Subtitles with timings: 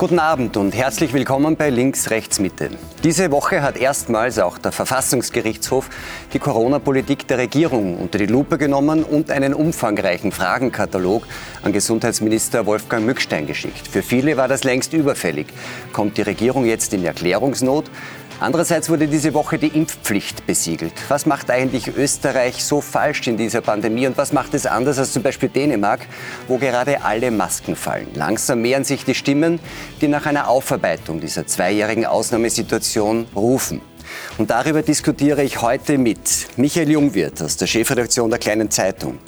[0.00, 2.70] Guten Abend und herzlich willkommen bei Links, Rechts, Mitte.
[3.04, 5.90] Diese Woche hat erstmals auch der Verfassungsgerichtshof
[6.32, 11.26] die Corona-Politik der Regierung unter die Lupe genommen und einen umfangreichen Fragenkatalog
[11.62, 13.88] an Gesundheitsminister Wolfgang Mückstein geschickt.
[13.88, 15.48] Für viele war das längst überfällig.
[15.92, 17.90] Kommt die Regierung jetzt in Erklärungsnot?
[18.40, 20.94] Andererseits wurde diese Woche die Impfpflicht besiegelt.
[21.08, 25.12] Was macht eigentlich Österreich so falsch in dieser Pandemie und was macht es anders als
[25.12, 26.00] zum Beispiel Dänemark,
[26.48, 28.08] wo gerade alle Masken fallen?
[28.14, 29.60] Langsam mehren sich die Stimmen,
[30.00, 33.82] die nach einer Aufarbeitung dieser zweijährigen Ausnahmesituation rufen.
[34.38, 39.18] Und darüber diskutiere ich heute mit Michael Jungwirth aus der Chefredaktion der Kleinen Zeitung.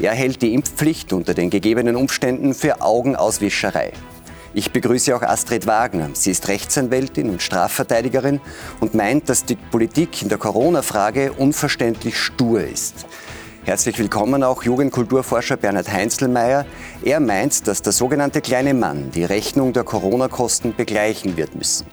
[0.00, 3.92] Er hält die Impfpflicht unter den gegebenen Umständen für Augenauswischerei.
[4.52, 6.10] Ich begrüße auch Astrid Wagner.
[6.14, 8.40] Sie ist Rechtsanwältin und Strafverteidigerin
[8.80, 13.06] und meint, dass die Politik in der Corona-Frage unverständlich stur ist.
[13.64, 16.66] Herzlich willkommen auch Jugendkulturforscher Bernhard Heinzelmeier.
[17.04, 21.86] Er meint, dass der sogenannte kleine Mann die Rechnung der Corona-Kosten begleichen wird müssen.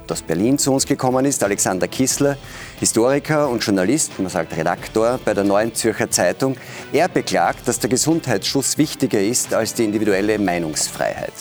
[0.00, 2.38] Und aus Berlin zu uns gekommen ist Alexander Kissler,
[2.78, 6.56] Historiker und Journalist, man sagt Redaktor bei der Neuen Zürcher Zeitung.
[6.94, 11.34] Er beklagt, dass der Gesundheitsschutz wichtiger ist als die individuelle Meinungsfreiheit.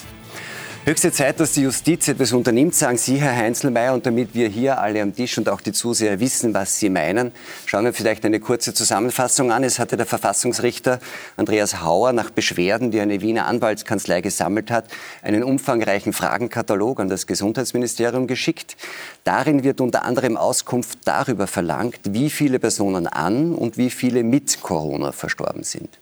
[0.85, 4.79] Höchste Zeit, dass die Justiz etwas unternimmt, sagen Sie, Herr Heinzelmeier, und damit wir hier
[4.79, 7.33] alle am Tisch und auch die Zuseher wissen, was Sie meinen,
[7.65, 9.65] schauen wir vielleicht eine kurze Zusammenfassung an.
[9.65, 10.99] Es hatte der Verfassungsrichter
[11.35, 14.85] Andreas Hauer nach Beschwerden, die eine Wiener Anwaltskanzlei gesammelt hat,
[15.21, 18.77] einen umfangreichen Fragenkatalog an das Gesundheitsministerium geschickt.
[19.25, 24.61] Darin wird unter anderem Auskunft darüber verlangt, wie viele Personen an und wie viele mit
[24.61, 25.99] Corona verstorben sind.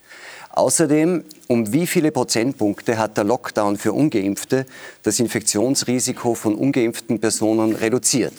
[0.57, 4.65] Außerdem, um wie viele Prozentpunkte hat der Lockdown für ungeimpfte
[5.03, 8.33] das Infektionsrisiko von ungeimpften Personen reduziert?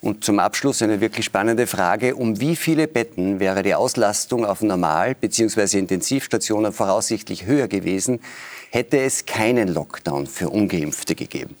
[0.00, 2.14] Und zum Abschluss eine wirklich spannende Frage.
[2.14, 5.80] Um wie viele Betten wäre die Auslastung auf Normal- bzw.
[5.80, 8.20] Intensivstationen voraussichtlich höher gewesen,
[8.70, 11.56] hätte es keinen Lockdown für Ungeimpfte gegeben?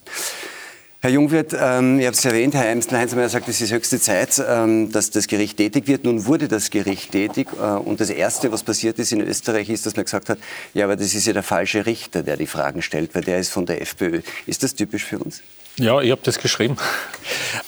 [1.02, 4.92] Herr Jungwirth, ähm, ihr habt es erwähnt, Herr Heinzelmeier sagt, es ist höchste Zeit, ähm,
[4.92, 6.04] dass das Gericht tätig wird.
[6.04, 9.86] Nun wurde das Gericht tätig äh, und das Erste, was passiert ist in Österreich, ist,
[9.86, 10.38] dass man gesagt hat,
[10.74, 13.48] ja, aber das ist ja der falsche Richter, der die Fragen stellt, weil der ist
[13.48, 14.20] von der FPÖ.
[14.44, 15.40] Ist das typisch für uns?
[15.78, 16.76] Ja, ich habe das geschrieben.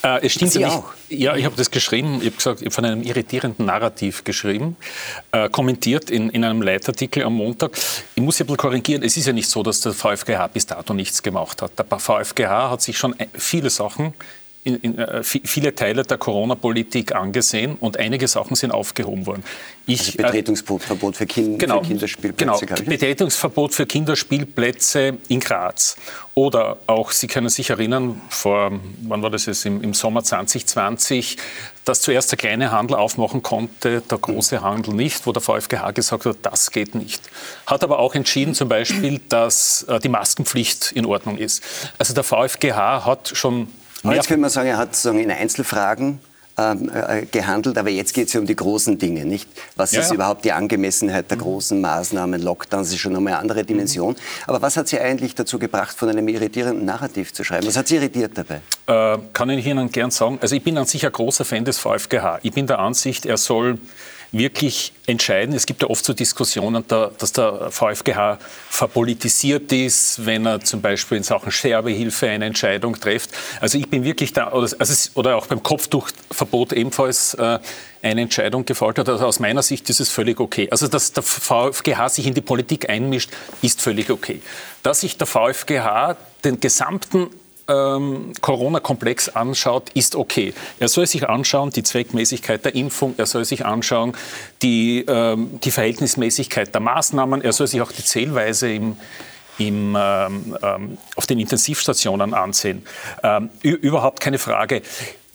[0.04, 0.68] Äh, es stimmt Sie nicht.
[0.68, 0.86] auch?
[1.08, 2.16] Ja, ich habe das geschrieben.
[2.20, 4.76] Ich habe gesagt, ich habe von einem irritierenden Narrativ geschrieben,
[5.30, 7.78] äh, kommentiert in, in einem Leitartikel am Montag.
[8.16, 9.04] Ich muss ein bisschen korrigieren.
[9.04, 11.78] Es ist ja nicht so, dass der VfGH bis dato nichts gemacht hat.
[11.78, 14.14] Der VfGH hat sich schon viele Sachen
[14.64, 19.42] in, in, äh, viele Teile der Corona-Politik angesehen und einige Sachen sind aufgehoben worden.
[19.86, 22.66] Ich, also Betretungsverbot für, kind, genau, für Kinderspielplätze.
[22.66, 25.96] Genau, Betretungsverbot für Kinderspielplätze in Graz.
[26.34, 28.72] Oder auch, Sie können sich erinnern, vor,
[29.02, 31.36] wann war das jetzt, im, im Sommer 2020,
[31.84, 36.24] dass zuerst der kleine Handel aufmachen konnte, der große Handel nicht, wo der VfGH gesagt
[36.24, 37.20] hat, das geht nicht.
[37.66, 41.64] Hat aber auch entschieden zum Beispiel, dass äh, die Maskenpflicht in Ordnung ist.
[41.98, 43.66] Also der VfGH hat schon
[44.02, 46.20] aber jetzt könnte man sagen, er hat sagen, in Einzelfragen
[46.58, 49.48] ähm, äh, gehandelt, aber jetzt geht es ja um die großen Dinge, nicht?
[49.76, 50.14] Was ja, ist ja.
[50.14, 54.12] überhaupt die Angemessenheit der großen Maßnahmen, Lockdowns, ist schon nochmal eine andere Dimension.
[54.12, 54.18] Mhm.
[54.46, 57.66] Aber was hat Sie eigentlich dazu gebracht, von einem irritierenden Narrativ zu schreiben?
[57.66, 58.60] Was hat Sie irritiert dabei?
[58.86, 60.38] Äh, kann ich Ihnen gern sagen.
[60.42, 62.40] Also ich bin an sich ein großer Fan des VfGH.
[62.42, 63.78] Ich bin der Ansicht, er soll
[64.32, 65.54] wirklich entscheiden.
[65.54, 68.38] Es gibt ja oft so Diskussionen, dass der VfGH
[68.70, 73.30] verpolitisiert ist, wenn er zum Beispiel in Sachen Sterbehilfe eine Entscheidung trifft.
[73.60, 77.58] Also ich bin wirklich da, oder, also oder auch beim Kopftuchverbot ebenfalls äh,
[78.00, 79.08] eine Entscheidung gefolgt hat.
[79.08, 80.68] Also aus meiner Sicht ist es völlig okay.
[80.70, 84.40] Also dass der VfGH sich in die Politik einmischt, ist völlig okay.
[84.82, 87.28] Dass sich der VfGH den gesamten
[87.68, 90.54] ähm, Corona-Komplex anschaut, ist okay.
[90.78, 94.14] Er soll sich anschauen, die Zweckmäßigkeit der Impfung, er soll sich anschauen,
[94.62, 98.96] die, ähm, die Verhältnismäßigkeit der Maßnahmen, er soll sich auch die Zählweise im,
[99.58, 102.84] im, ähm, ähm auf den Intensivstationen ansehen.
[103.22, 104.82] Ähm, überhaupt keine Frage.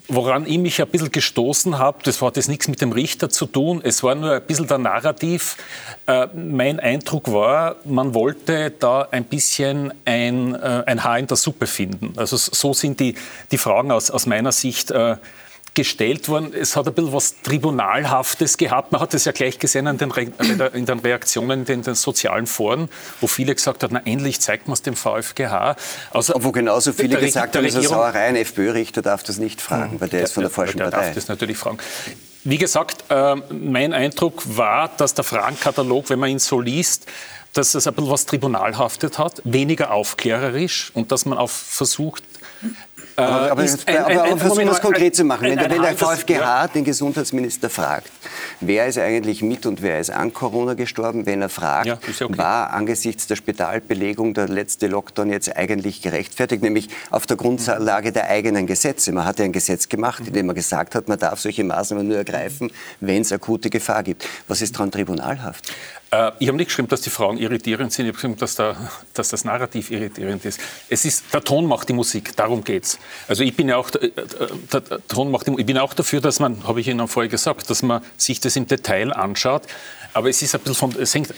[0.09, 3.45] Woran ich mich ein bisschen gestoßen habe, das hat jetzt nichts mit dem Richter zu
[3.45, 5.57] tun, es war nur ein bisschen der Narrativ.
[6.05, 11.35] Äh, mein Eindruck war, man wollte da ein bisschen ein, äh, ein Haar in der
[11.35, 12.13] Suppe finden.
[12.15, 13.15] Also so sind die,
[13.51, 15.17] die Fragen aus, aus meiner Sicht äh,
[15.77, 16.53] gestellt worden.
[16.53, 18.91] Es hat ein bisschen was Tribunalhaftes gehabt.
[18.91, 20.31] Man hat es ja gleich gesehen in den, Re
[20.73, 22.89] in den Reaktionen in den sozialen Foren,
[23.21, 25.75] wo viele gesagt haben, na endlich zeigt man es dem VfGH.
[26.11, 29.61] Also, Obwohl genauso viele gesagt haben, das ist eine Sauerei, ein FPÖ-Richter darf das nicht
[29.61, 30.01] fragen, hm.
[30.01, 31.05] weil der, der ist von der, falschen der Partei.
[31.05, 31.77] Darf das natürlich fragen.
[32.43, 37.05] Wie gesagt, äh, mein Eindruck war, dass der Fragenkatalog, wenn man ihn so liest,
[37.53, 42.23] dass es ein bisschen was Tribunalhaftet hat, weniger aufklärerisch und dass man auch versucht,
[43.15, 45.49] aber, aber, ist ein, aber, aber versuchen wir es konkret zu machen.
[45.49, 46.67] Wenn, wenn der VfGH ja.
[46.67, 48.11] den Gesundheitsminister fragt,
[48.59, 52.37] wer ist eigentlich mit und wer ist an Corona gestorben, wenn er fragt, ja, okay.
[52.37, 58.29] war angesichts der Spitalbelegung der letzte Lockdown jetzt eigentlich gerechtfertigt, nämlich auf der Grundlage der
[58.29, 59.11] eigenen Gesetze.
[59.11, 62.07] Man hat ja ein Gesetz gemacht, in dem man gesagt hat, man darf solche Maßnahmen
[62.07, 64.27] nur ergreifen, wenn es akute Gefahr gibt.
[64.47, 65.71] Was ist daran tribunalhaft?
[66.11, 68.75] Äh, ich habe nicht geschrieben, dass die Frauen irritierend sind, ich habe geschrieben, dass, der,
[69.13, 70.59] dass, das Narrativ irritierend ist.
[70.89, 71.33] Es ist.
[71.33, 72.99] Der Ton macht die Musik, darum geht es.
[73.27, 74.11] Also ich bin ja auch, äh,
[74.71, 77.29] der, der Ton macht die, ich bin auch dafür, dass man, habe ich Ihnen vorher
[77.29, 79.63] gesagt, dass man sich das im Detail anschaut.
[80.13, 81.33] Aber es ist ein bisschen von, es hängt,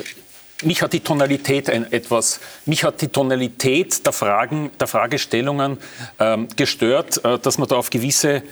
[0.63, 5.77] mich hat die Tonalität ein, etwas, mich hat die Tonalität der Fragen, der Fragestellungen
[6.19, 8.44] ähm, gestört, äh, dass man da auf gewisse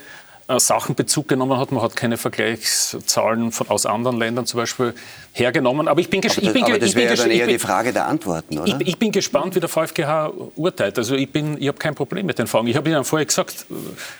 [0.47, 1.71] äh, Sachen Bezug genommen hat.
[1.71, 4.93] Man hat keine Vergleichszahlen von, aus anderen Ländern zum Beispiel
[5.39, 5.87] hergenommen.
[5.87, 6.47] Aber ich bin, gespannt.
[6.47, 8.79] aber das, aber das wäre dann eher die Frage der Antworten, oder?
[8.81, 10.97] Ich, ich, bin gespannt, wie der VfGH urteilt.
[10.97, 12.67] Also ich, ich habe kein Problem mit den Fragen.
[12.67, 13.65] Ich habe Ihnen vorher gesagt...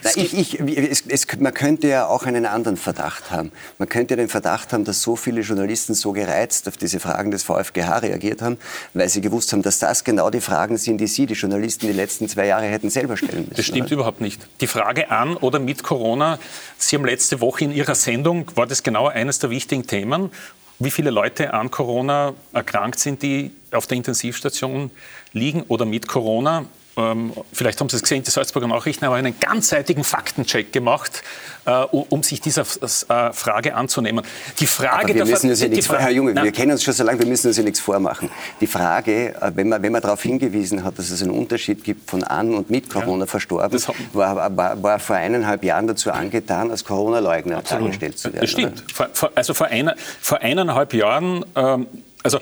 [0.04, 3.52] Na, ich, ich, es, es, man könnte ja auch einen anderen Verdacht haben.
[3.78, 7.44] Man könnte den Verdacht haben, dass so viele Journalisten so gereizt auf diese Fragen des
[7.44, 8.58] VfGH reagiert haben,
[8.94, 11.94] weil sie gewusst haben, dass das genau die Fragen sind, die Sie, die Journalisten, die
[11.94, 13.56] letzten zwei Jahre hätten selber stellen müssen.
[13.56, 13.94] Das stimmt oder?
[13.94, 14.42] überhaupt nicht.
[14.62, 16.40] Die Frage an oder mit Corona,
[16.78, 20.32] Sie haben letzte Woche in Ihrer Sendung, war das genau eines der wichtigen Themen,
[20.80, 24.92] wie viele Leute an Corona erkrankt sind, die auf der Intensivstation
[25.34, 26.66] liegen oder mit Corona.
[26.98, 31.24] Ähm, vielleicht haben Sie es gesehen, die Salzburger Nachrichten haben einen ganzseitigen Faktencheck gemacht,
[31.66, 34.26] äh, um sich dieser äh, Frage anzunehmen.
[34.60, 37.20] Die Frage wir müssen uns ja nichts, Herr Junge, wir kennen uns schon so lange,
[37.20, 38.32] wir müssen uns ja nichts vormachen.
[38.60, 42.10] Die Frage, äh, wenn man, wenn man darauf hingewiesen hat, dass es einen Unterschied gibt
[42.10, 43.80] von an und mit Corona ja, verstorben,
[44.14, 48.42] war, war, war, vor eineinhalb Jahren dazu angetan, als Corona-Leugner dargestellt zu werden.
[48.42, 48.84] Das stimmt.
[48.92, 51.86] Vor, vor, also vor, einer, vor eineinhalb Jahren, ähm,
[52.24, 52.40] also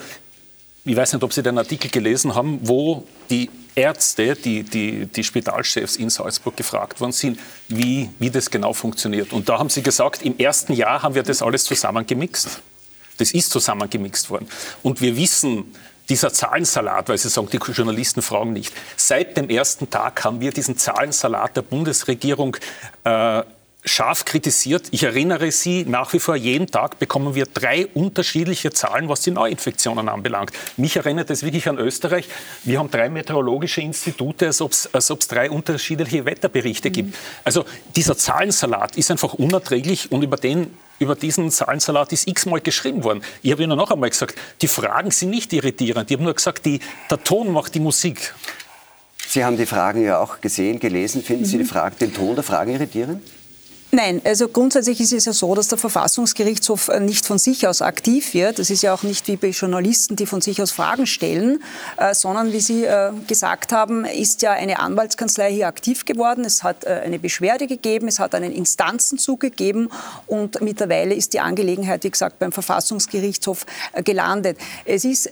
[0.85, 5.23] ich weiß nicht, ob Sie den Artikel gelesen haben, wo die Ärzte, die, die, die
[5.23, 9.33] Spitalchefs in Salzburg gefragt worden sind, wie, wie das genau funktioniert.
[9.33, 12.61] Und da haben sie gesagt, im ersten Jahr haben wir das alles zusammengemixt.
[13.17, 14.47] Das ist zusammengemixt worden.
[14.81, 15.73] Und wir wissen,
[16.07, 18.73] dieser Zahlensalat, weil Sie sagen, die Journalisten fragen nicht.
[18.95, 22.55] Seit dem ersten Tag haben wir diesen Zahlensalat der Bundesregierung
[23.03, 23.41] äh,
[23.85, 24.87] scharf kritisiert.
[24.91, 29.31] Ich erinnere Sie, nach wie vor jeden Tag bekommen wir drei unterschiedliche Zahlen, was die
[29.31, 30.51] Neuinfektionen anbelangt.
[30.75, 32.27] Mich erinnert es wirklich an Österreich.
[32.63, 36.93] Wir haben drei meteorologische Institute, als ob es drei unterschiedliche Wetterberichte mhm.
[36.93, 37.17] gibt.
[37.43, 37.65] Also
[37.95, 43.21] dieser Zahlensalat ist einfach unerträglich und über den über diesen Zahlensalat ist x-mal geschrieben worden.
[43.41, 46.09] Ich habe Ihnen noch einmal gesagt, die Fragen sind nicht irritierend.
[46.09, 46.79] Ich habe nur gesagt, die,
[47.11, 48.33] der Ton macht die Musik.
[49.27, 51.21] Sie haben die Fragen ja auch gesehen, gelesen.
[51.21, 51.47] Finden mhm.
[51.47, 53.21] Sie die Frage, den Ton der Fragen irritierend?
[53.91, 57.81] Nein, also grundsätzlich ist es ja so, dass der Verfassungsgerichtshof äh, nicht von sich aus
[57.81, 58.59] aktiv wird.
[58.59, 61.63] Das ist ja auch nicht wie bei Journalisten, die von sich aus Fragen stellen,
[61.97, 66.43] äh, sondern wie Sie äh, gesagt haben, ist ja eine Anwaltskanzlei hier aktiv geworden.
[66.43, 69.89] Es hat eine Beschwerde gegeben, es hat einen Instanzenzug gegeben
[70.27, 73.65] und mittlerweile ist die Angelegenheit, wie gesagt, beim Verfassungsgerichtshof
[74.03, 74.57] gelandet.
[74.85, 75.31] Es ist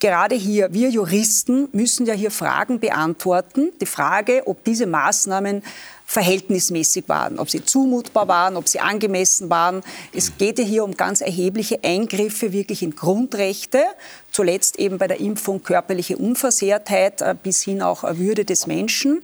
[0.00, 3.70] gerade hier, wir Juristen müssen ja hier Fragen beantworten.
[3.80, 5.62] Die Frage, ob diese Maßnahmen
[6.06, 9.82] verhältnismäßig waren, ob sie zumutbar waren, ob sie angemessen waren.
[10.12, 13.82] Es geht ja hier um ganz erhebliche Eingriffe wirklich in Grundrechte,
[14.30, 19.22] zuletzt eben bei der Impfung körperliche Unversehrtheit äh, bis hin auch Würde des Menschen.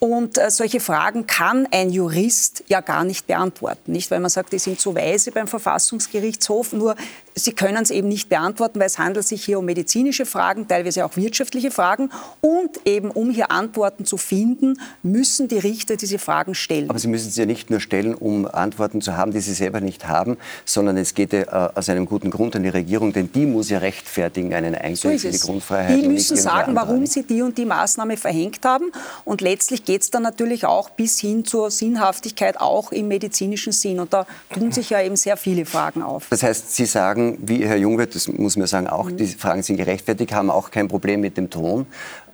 [0.00, 4.10] Und äh, solche Fragen kann ein Jurist ja gar nicht beantworten, nicht?
[4.10, 6.72] Weil man sagt, die sind zu weise beim Verfassungsgerichtshof.
[6.72, 6.94] Nur
[7.34, 11.04] Sie können es eben nicht beantworten, weil es handelt sich hier um medizinische Fragen, teilweise
[11.04, 12.10] auch wirtschaftliche Fragen.
[12.40, 16.90] Und eben, um hier Antworten zu finden, müssen die Richter diese Fragen stellen.
[16.90, 19.80] Aber Sie müssen sie ja nicht nur stellen, um Antworten zu haben, die Sie selber
[19.80, 23.30] nicht haben, sondern es geht ja äh, aus einem guten Grund an die Regierung, denn
[23.32, 26.02] die muss ja rechtfertigen einen Eingriff so in die Grundfreiheit.
[26.02, 28.90] Die müssen sagen, warum sie die und die Maßnahme verhängt haben.
[29.24, 34.00] Und letztlich geht es dann natürlich auch bis hin zur Sinnhaftigkeit, auch im medizinischen Sinn.
[34.00, 36.26] Und da tun sich ja eben sehr viele Fragen auf.
[36.30, 39.16] Das heißt, Sie sagen, wie Herr Jungwirth, das muss man sagen, auch, mhm.
[39.16, 41.86] die Fragen sind gerechtfertigt, haben auch kein Problem mit dem Ton.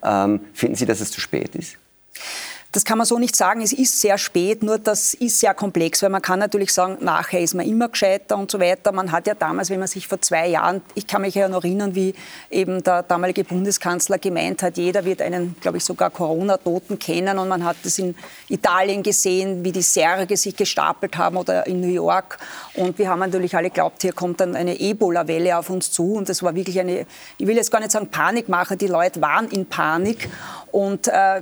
[0.02, 1.76] Ähm, finden Sie, dass es zu spät ist?
[2.74, 3.60] Das kann man so nicht sagen.
[3.60, 7.40] Es ist sehr spät, nur das ist sehr komplex, weil man kann natürlich sagen, nachher
[7.40, 8.90] ist man immer gescheiter und so weiter.
[8.90, 11.62] Man hat ja damals, wenn man sich vor zwei Jahren, ich kann mich ja noch
[11.62, 12.16] erinnern, wie
[12.50, 17.46] eben der damalige Bundeskanzler gemeint hat, jeder wird einen, glaube ich, sogar Corona-Toten kennen und
[17.46, 18.16] man hat das in
[18.48, 22.38] Italien gesehen, wie die Särge sich gestapelt haben oder in New York.
[22.74, 26.28] Und wir haben natürlich alle geglaubt, hier kommt dann eine Ebola-Welle auf uns zu und
[26.28, 27.06] das war wirklich eine,
[27.38, 30.28] ich will jetzt gar nicht sagen Panikmache, die Leute waren in Panik
[30.72, 31.40] und äh,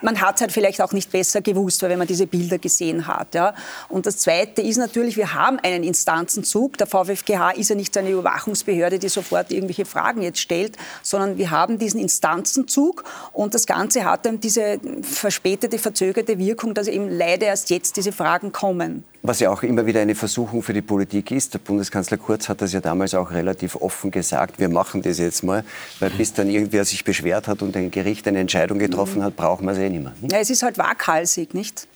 [0.00, 3.06] man hat es halt vielleicht auch nicht besser gewusst, weil wenn man diese Bilder gesehen
[3.06, 3.34] hat.
[3.34, 3.54] Ja.
[3.88, 6.78] Und das Zweite ist natürlich, wir haben einen Instanzenzug.
[6.78, 11.50] Der VfGH ist ja nicht eine Überwachungsbehörde, die sofort irgendwelche Fragen jetzt stellt, sondern wir
[11.50, 17.46] haben diesen Instanzenzug und das Ganze hat dann diese verspätete, verzögerte Wirkung, dass eben leider
[17.46, 19.04] erst jetzt diese Fragen kommen.
[19.22, 21.52] Was ja auch immer wieder eine Versuchung für die Politik ist.
[21.52, 24.60] Der Bundeskanzler Kurz hat das ja damals auch relativ offen gesagt.
[24.60, 25.64] Wir machen das jetzt mal,
[25.98, 29.66] weil bis dann irgendwer sich beschwert hat und ein Gericht eine Entscheidung getroffen hat, brauchen
[29.66, 30.12] wir es eh nicht mehr.
[30.30, 31.88] Ja, es ist halt waghalsig, nicht?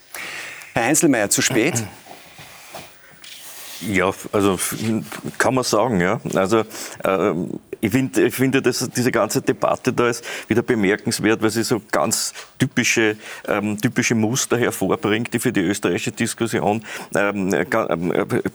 [0.74, 1.84] Herr Einzelmeier, zu spät?
[3.88, 4.58] Ja, also
[5.38, 6.20] kann man sagen, ja.
[6.34, 6.64] Also
[7.04, 7.34] äh,
[7.82, 11.82] ich, find, ich finde, dass diese ganze Debatte da ist wieder bemerkenswert, weil sie so
[11.90, 13.16] ganz typische,
[13.48, 16.84] ähm, typische Muster hervorbringt, die für die österreichische Diskussion,
[17.14, 17.64] ähm, äh,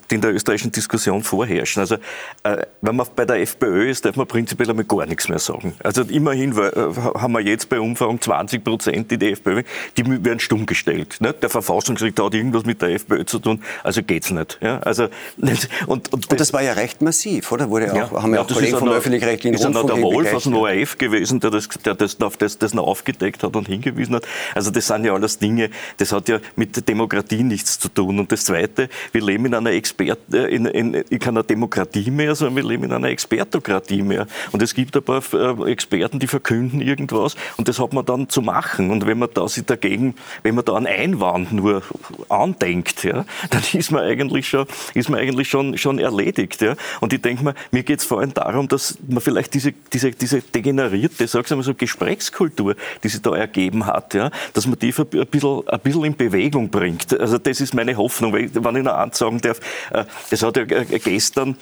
[0.10, 1.82] die in der österreichischen Diskussion vorherrschen.
[1.82, 1.96] Also
[2.44, 5.76] äh, wenn man bei der FPÖ ist, darf man prinzipiell einmal gar nichts mehr sagen.
[5.84, 9.64] Also immerhin äh, haben wir jetzt bei Umfang 20 Prozent, die die FPÖ,
[9.98, 11.18] die werden stumm gestellt.
[11.20, 11.34] Ne?
[11.34, 14.58] Der Verfassungsrichter hat irgendwas mit der FPÖ zu tun, also geht's nicht.
[14.62, 14.80] Ja?
[14.80, 17.70] Also, und, und, und, das, war ja recht massiv, oder?
[17.70, 20.44] Wurde auch, ja, haben ja auch Kollegen vom öffentlich-rechtlichen Rundfunk Ist ja der Wolf aus
[20.44, 24.28] dem ORF gewesen, der das, der das, das, das noch aufgedeckt hat und hingewiesen hat.
[24.56, 28.20] Also das sind ja alles Dinge, das hat ja mit der Demokratie nichts zu tun.
[28.20, 32.36] Und das Zweite, wir leben in einer Expert, äh, in, in, in keiner Demokratie mehr,
[32.36, 34.28] sondern wir leben in einer Expertokratie mehr.
[34.52, 38.30] Und es gibt ein paar äh, Experten, die verkünden irgendwas und das hat man dann
[38.30, 38.92] zu machen.
[38.92, 41.84] Und wenn man da sich dagegen, wenn man da einen Einwand nur
[42.30, 46.62] andenkt, ja, dann ist man eigentlich schon, ist man eigentlich schon, schon erledigt.
[46.62, 46.76] Ja.
[47.02, 50.12] Und ich denke mir, mir geht es vor allem darum, dass man vielleicht diese, diese,
[50.12, 54.94] diese degenerierte, sag's einmal so, Gesprächskultur, die sich da ergeben hat, ja, dass man die
[54.98, 57.20] ein bisschen, ein bisschen in Bewegung bringt.
[57.20, 58.34] Also das ist meine Hoffnung.
[58.34, 59.60] Wenn ich noch eins sagen darf,
[59.92, 61.58] äh, es hat ja gestern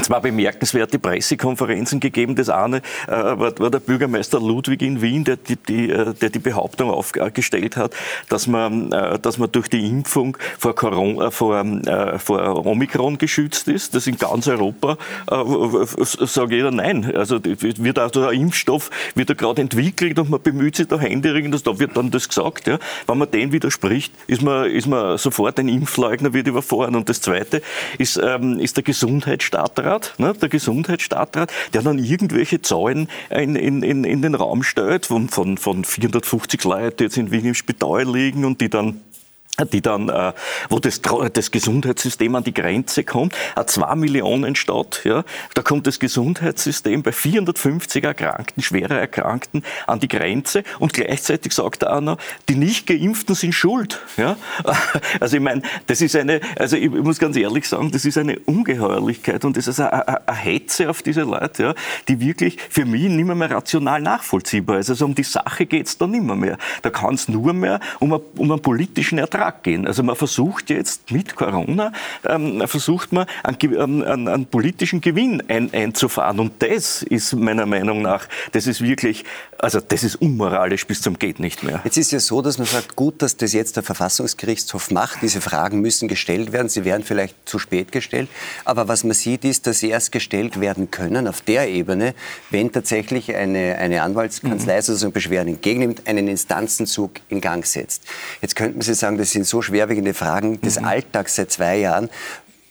[0.00, 2.36] es war bemerkenswerte Pressekonferenzen gegeben.
[2.36, 2.78] Das eine
[3.08, 6.90] äh, war, war, der Bürgermeister Ludwig in Wien, der die, die, äh, der die Behauptung
[6.90, 7.94] aufgestellt hat,
[8.28, 13.18] dass man, äh, dass man durch die Impfung vor, Corona, äh, vor, äh, vor Omikron
[13.18, 13.96] geschützt ist.
[13.96, 14.98] Das in ganz Europa
[15.30, 15.36] äh,
[16.04, 17.12] sagt jeder nein.
[17.16, 21.78] Also wird also ein Impfstoff wird gerade entwickelt und man bemüht sich da händeringend, da
[21.80, 22.68] wird dann das gesagt.
[22.68, 22.78] Ja.
[23.08, 26.94] Wenn man dem widerspricht, ist man, ist man sofort ein Impfleugner, wird überfahren.
[26.94, 27.62] Und das Zweite
[27.98, 33.82] ist, ähm, ist der Gesundheitsstaat Stadtrat, ne, der Gesundheitsstadtrat, der dann irgendwelche Zahlen in, in,
[33.82, 37.54] in, in den Raum stellt von, von, von 450 Leuten, die jetzt in Wien im
[37.54, 39.00] Spital liegen und die dann
[39.64, 40.32] die dann, äh,
[40.68, 41.00] wo das,
[41.32, 45.24] das Gesundheitssystem an die Grenze kommt, eine 2 Millionen Stadt, ja,
[45.54, 51.82] da kommt das Gesundheitssystem bei 450 Erkrankten, schwerer Erkrankten an die Grenze und gleichzeitig sagt
[51.82, 54.36] er auch noch, die nicht Geimpften sind schuld, ja.
[55.20, 58.38] Also ich meine, das ist eine, also ich muss ganz ehrlich sagen, das ist eine
[58.40, 61.74] Ungeheuerlichkeit und das ist eine, eine, Hetze auf diese Leute, ja,
[62.08, 64.90] die wirklich für mich nicht mehr, rational nachvollziehbar ist.
[64.90, 66.58] Also um die Sache geht's da nicht mehr, mehr.
[66.82, 69.86] Da kann es nur mehr um, um einen politischen Ertrag Ertrag gehen.
[69.86, 71.92] Also man versucht jetzt mit Corona,
[72.24, 76.38] ähm, versucht man einen, einen, einen politischen Gewinn ein, einzufahren.
[76.40, 79.24] Und das ist meiner Meinung nach, das ist wirklich,
[79.58, 81.80] also das ist unmoralisch bis zum geht nicht mehr.
[81.84, 85.22] Jetzt ist ja so, dass man sagt, gut, dass das jetzt der Verfassungsgerichtshof macht.
[85.22, 86.68] Diese Fragen müssen gestellt werden.
[86.68, 88.28] Sie werden vielleicht zu spät gestellt.
[88.64, 92.14] Aber was man sieht, ist, dass sie erst gestellt werden können auf der Ebene,
[92.50, 94.82] wenn tatsächlich eine, eine Anwaltskanzlei mhm.
[94.82, 98.04] sozusagen Beschwerden entgegennimmt, einen Instanzenzug in Gang setzt.
[98.42, 100.86] Jetzt könnten Sie sagen, das sind so schwerwiegende Fragen des mhm.
[100.86, 102.10] Alltags seit zwei Jahren.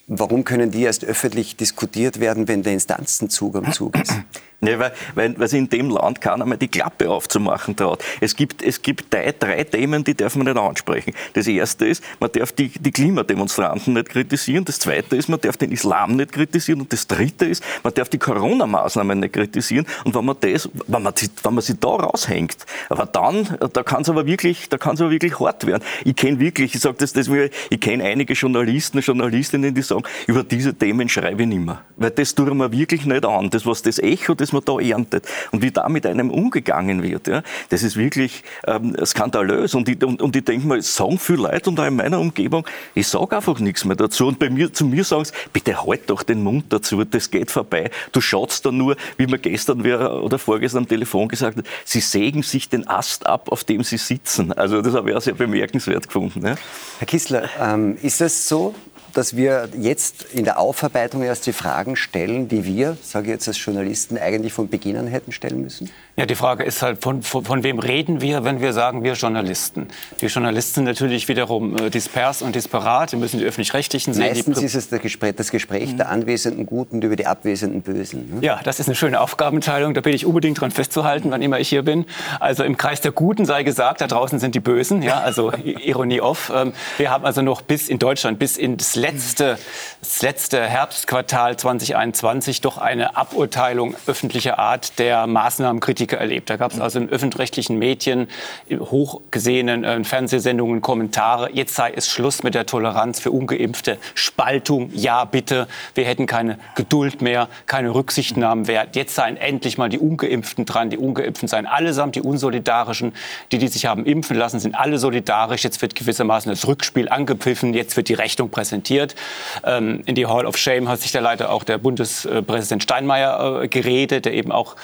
[0.07, 4.13] Warum können die erst öffentlich diskutiert werden, wenn der Instanzenzug am Zug ist?
[4.59, 8.03] Ne, weil, weil, weil sie in dem Land keiner mehr die Klappe aufzumachen traut.
[8.21, 11.13] Es gibt, es gibt drei, drei Themen, die darf man nicht ansprechen.
[11.33, 14.65] Das erste ist, man darf die, die Klimademonstranten nicht kritisieren.
[14.65, 16.81] Das zweite ist, man darf den Islam nicht kritisieren.
[16.81, 19.85] Und das dritte ist, man darf die Corona-Maßnahmen nicht kritisieren.
[20.05, 24.01] Und wenn man das, wenn man, wenn man sich da raushängt, aber dann, da kann
[24.01, 25.83] es aber wirklich, da kann es aber wirklich hart werden.
[26.03, 27.29] Ich kenne wirklich, ich sage das, das
[27.69, 31.83] ich kenne einige Journalisten, Journalistinnen, die sagen, über diese Themen schreibe ich nicht mehr.
[31.95, 33.51] Weil das tun wir wirklich nicht an.
[33.51, 37.03] Das, was das Echo, das das man da erntet und wie da mit einem umgegangen
[37.03, 39.75] wird, ja, das ist wirklich ähm, skandalös.
[39.75, 42.19] Und ich, und, und ich denke mal, es sagen viele Leute und auch in meiner
[42.19, 44.27] Umgebung, ich sage einfach nichts mehr dazu.
[44.27, 47.51] Und bei mir, zu mir sagen sie, bitte halt doch den Mund dazu, das geht
[47.51, 47.89] vorbei.
[48.11, 52.43] Du schaust da nur, wie mir gestern oder vorgestern am Telefon gesagt hat, sie sägen
[52.43, 54.53] sich den Ast ab, auf dem sie sitzen.
[54.53, 56.45] Also das habe ich auch sehr bemerkenswert gefunden.
[56.45, 56.55] Ja.
[56.99, 58.73] Herr Kissler, ähm, ist es so,
[59.13, 63.47] dass wir jetzt in der Aufarbeitung erst die Fragen stellen, die wir, sage ich jetzt
[63.47, 65.89] als Journalisten, eigentlich von Beginn an hätten stellen müssen?
[66.19, 69.13] Ja, die Frage ist halt, von, von, von wem reden wir, wenn wir sagen, wir
[69.13, 69.87] Journalisten?
[70.19, 73.11] Die Journalisten sind natürlich wiederum äh, dispers und disparat.
[73.11, 74.25] Wir müssen die Öffentlich-Rechtlichen sehen.
[74.25, 75.97] Meistens ist es das Gespräch, das Gespräch mhm.
[75.97, 78.33] der anwesenden Guten über die abwesenden Bösen.
[78.33, 78.39] Ne?
[78.41, 79.93] Ja, das ist eine schöne Aufgabenteilung.
[79.93, 82.07] Da bin ich unbedingt dran festzuhalten, wann immer ich hier bin.
[82.39, 85.03] Also im Kreis der Guten sei gesagt, da draußen sind die Bösen.
[85.03, 86.51] Ja, also Ironie off.
[86.51, 89.59] Ähm, wir haben also noch bis in Deutschland, bis ins letzte,
[90.01, 96.49] das letzte Herbstquartal 2021 doch eine Aburteilung öffentlicher Art der Maßnahmenkritiker Politiker erlebt.
[96.49, 98.27] Da gab es also in öffentlich-rechtlichen Medien,
[98.71, 105.25] hochgesehenen äh, Fernsehsendungen Kommentare, jetzt sei es Schluss mit der Toleranz für Ungeimpfte, Spaltung, ja
[105.25, 108.87] bitte, wir hätten keine Geduld mehr, keine Rücksichtnahmen mehr.
[108.93, 113.13] Jetzt seien endlich mal die Ungeimpften dran, die Ungeimpften seien allesamt die Unsolidarischen,
[113.51, 115.63] die, die sich haben impfen lassen, sind alle solidarisch.
[115.63, 119.15] Jetzt wird gewissermaßen das Rückspiel angepfiffen, jetzt wird die Rechnung präsentiert.
[119.63, 123.67] Ähm, in die Hall of Shame hat sich da leider auch der Bundespräsident Steinmeier äh,
[123.67, 124.75] geredet, der eben auch,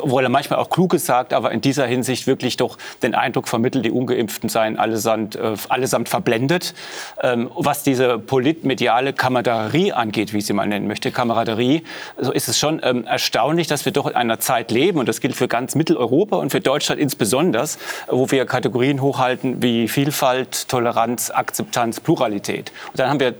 [0.00, 3.84] obwohl er manchmal auch klug gesagt, aber in dieser Hinsicht wirklich doch den Eindruck vermittelt,
[3.84, 6.74] die Ungeimpften seien allesamt, äh, allesamt verblendet.
[7.22, 11.84] Ähm, was diese politmediale Kameraderie angeht, wie sie man nennen möchte, Kameraderie,
[12.18, 15.20] so ist es schon ähm, erstaunlich, dass wir doch in einer Zeit leben, und das
[15.20, 17.52] gilt für ganz Mitteleuropa und für Deutschland insbesondere,
[18.08, 22.72] wo wir Kategorien hochhalten wie Vielfalt, Toleranz, Akzeptanz, Pluralität.
[22.90, 23.34] Und dann haben wir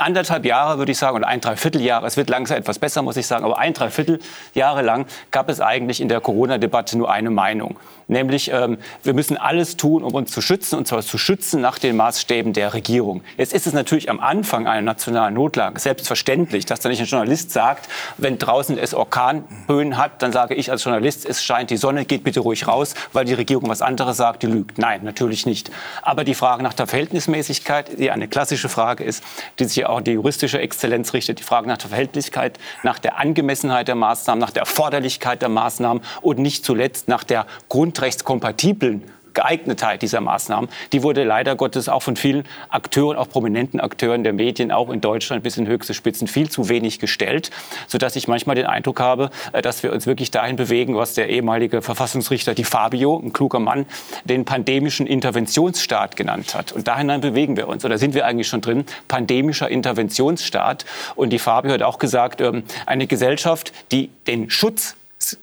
[0.00, 3.26] anderthalb Jahre, würde ich sagen, oder ein Dreivierteljahre, es wird langsam etwas besser, muss ich
[3.26, 7.78] sagen, aber ein Dreivierteljahre lang gab es eigentlich in der Corona-Debatte nur eine Meinung.
[8.08, 11.78] Nämlich, ähm, wir müssen alles tun, um uns zu schützen, und zwar zu schützen nach
[11.78, 13.22] den Maßstäben der Regierung.
[13.36, 17.50] Jetzt ist es natürlich am Anfang einer nationalen Notlage selbstverständlich, dass da nicht ein Journalist
[17.50, 22.06] sagt, wenn draußen es Orkanböen hat, dann sage ich als Journalist, es scheint die Sonne,
[22.06, 24.78] geht bitte ruhig raus, weil die Regierung was anderes sagt, die lügt.
[24.78, 25.70] Nein, natürlich nicht.
[26.00, 29.22] Aber die Frage nach der Verhältnismäßigkeit, die eine klassische Frage ist,
[29.58, 33.88] die sich auch die juristische Exzellenz richtet, die Frage nach der Verhältnismäßigkeit, nach der Angemessenheit
[33.88, 39.02] der Maßnahmen, nach der Erforderlichkeit der Maßnahmen und nicht zuletzt nach der Grund grundrechtskompatiblen
[39.34, 44.32] Geeignetheit dieser Maßnahmen, die wurde leider Gottes auch von vielen Akteuren, auch prominenten Akteuren der
[44.32, 47.50] Medien, auch in Deutschland bis in höchste Spitzen viel zu wenig gestellt,
[47.86, 51.28] sodass ich manchmal den Eindruck habe, äh, dass wir uns wirklich dahin bewegen, was der
[51.28, 53.86] ehemalige Verfassungsrichter Di Fabio, ein kluger Mann,
[54.24, 56.72] den pandemischen Interventionsstaat genannt hat.
[56.72, 57.84] Und dahin bewegen wir uns.
[57.84, 58.84] Oder sind wir eigentlich schon drin?
[59.08, 60.84] Pandemischer Interventionsstaat.
[61.16, 64.97] Und Di Fabio hat auch gesagt, ähm, eine Gesellschaft, die den Schutz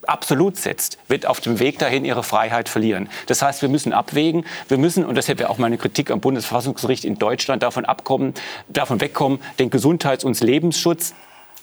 [0.07, 3.09] absolut setzt, wird auf dem Weg dahin ihre Freiheit verlieren.
[3.27, 7.05] Das heißt, wir müssen abwägen, wir müssen, und deshalb ja auch meine Kritik am Bundesverfassungsgericht
[7.05, 8.33] in Deutschland, davon abkommen,
[8.69, 11.13] davon wegkommen, den Gesundheits- und Lebensschutz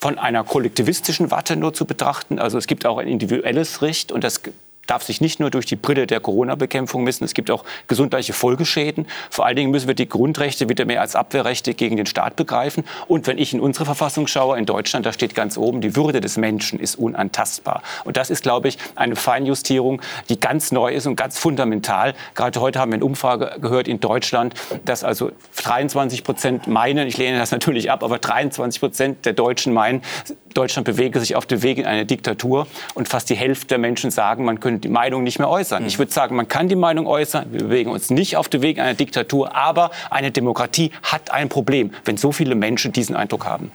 [0.00, 2.38] von einer kollektivistischen Warte nur zu betrachten.
[2.38, 4.42] Also es gibt auch ein individuelles Recht und das
[4.86, 7.24] darf sich nicht nur durch die Brille der Corona-Bekämpfung messen.
[7.24, 9.06] Es gibt auch gesundheitliche Folgeschäden.
[9.30, 12.84] Vor allen Dingen müssen wir die Grundrechte wieder mehr als Abwehrrechte gegen den Staat begreifen.
[13.06, 16.20] Und wenn ich in unsere Verfassung schaue, in Deutschland, da steht ganz oben, die Würde
[16.20, 17.82] des Menschen ist unantastbar.
[18.04, 22.14] Und das ist, glaube ich, eine Feinjustierung, die ganz neu ist und ganz fundamental.
[22.34, 27.16] Gerade heute haben wir eine Umfrage gehört in Deutschland, dass also 23 Prozent meinen, ich
[27.16, 30.02] lehne das natürlich ab, aber 23 Prozent der Deutschen meinen,
[30.54, 32.66] Deutschland bewege sich auf dem Weg in eine Diktatur.
[32.94, 35.82] Und fast die Hälfte der Menschen sagen, man könnte die Meinung nicht mehr äußern.
[35.82, 35.88] Mhm.
[35.88, 37.46] Ich würde sagen, man kann die Meinung äußern.
[37.52, 39.54] Wir bewegen uns nicht auf dem Weg einer Diktatur.
[39.54, 43.70] Aber eine Demokratie hat ein Problem, wenn so viele Menschen diesen Eindruck haben.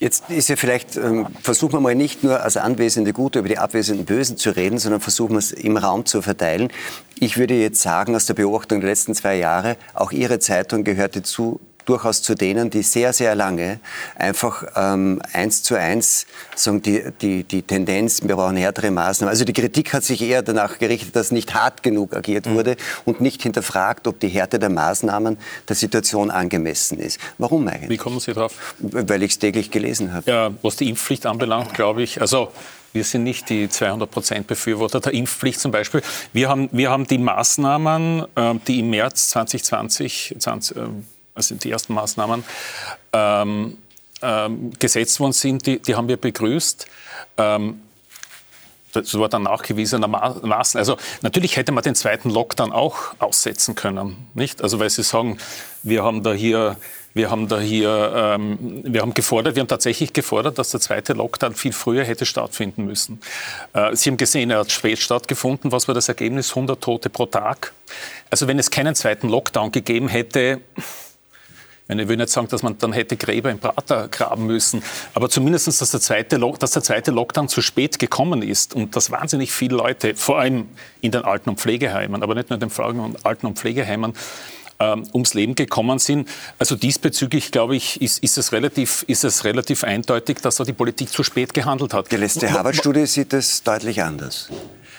[0.00, 3.58] Jetzt ist ja vielleicht, ähm, versuchen wir mal nicht nur als anwesende Gute über die
[3.58, 6.70] abwesenden Bösen zu reden, sondern versuchen wir es im Raum zu verteilen.
[7.18, 11.24] Ich würde jetzt sagen, aus der Beobachtung der letzten zwei Jahre, auch Ihre Zeitung gehörte
[11.24, 13.80] zu durchaus zu denen, die sehr, sehr lange
[14.16, 19.30] einfach ähm, eins zu eins sagen, die, die, die Tendenz, wir brauchen härtere Maßnahmen.
[19.30, 22.54] Also die Kritik hat sich eher danach gerichtet, dass nicht hart genug agiert mhm.
[22.54, 27.18] wurde und nicht hinterfragt, ob die Härte der Maßnahmen der Situation angemessen ist.
[27.38, 27.90] Warum eigentlich?
[27.90, 28.74] Wie kommen Sie drauf?
[28.78, 30.30] Weil ich es täglich gelesen habe.
[30.30, 32.52] Ja, was die Impfpflicht anbelangt, glaube ich, also
[32.92, 36.02] wir sind nicht die 200 Prozent Befürworter der Impfpflicht zum Beispiel.
[36.32, 40.80] Wir haben, wir haben die Maßnahmen, äh, die im März 2020, 20, äh,
[41.38, 42.44] also die ersten Maßnahmen,
[43.12, 43.78] ähm,
[44.20, 46.86] ähm, gesetzt worden sind, die, die haben wir begrüßt.
[47.38, 47.80] Ähm,
[48.92, 50.78] das war dann nachgewiesenermaßen.
[50.78, 54.62] Also natürlich hätte man den zweiten Lockdown auch aussetzen können, nicht?
[54.62, 55.38] Also weil Sie sagen,
[55.82, 56.76] wir haben da hier,
[57.14, 61.12] wir haben da hier, ähm, wir haben gefordert, wir haben tatsächlich gefordert, dass der zweite
[61.12, 63.20] Lockdown viel früher hätte stattfinden müssen.
[63.74, 65.70] Äh, Sie haben gesehen, er hat spät stattgefunden.
[65.70, 66.50] Was war das Ergebnis?
[66.50, 67.74] 100 Tote pro Tag.
[68.30, 70.60] Also wenn es keinen zweiten Lockdown gegeben hätte,
[71.88, 74.82] ich will nicht sagen, dass man dann hätte Gräber im Prater graben müssen,
[75.14, 79.10] aber zumindest, dass der, zweite dass der zweite Lockdown zu spät gekommen ist und dass
[79.10, 80.68] wahnsinnig viele Leute, vor allem
[81.00, 84.12] in den Alten- und Pflegeheimen, aber nicht nur in den Alten- und Pflegeheimen,
[84.80, 86.28] ähm, ums Leben gekommen sind.
[86.58, 90.72] Also diesbezüglich, glaube ich, ist, ist, es relativ, ist es relativ eindeutig, dass da die
[90.72, 92.12] Politik zu spät gehandelt hat.
[92.12, 94.48] Die letzte Harvard-Studie sieht es deutlich anders.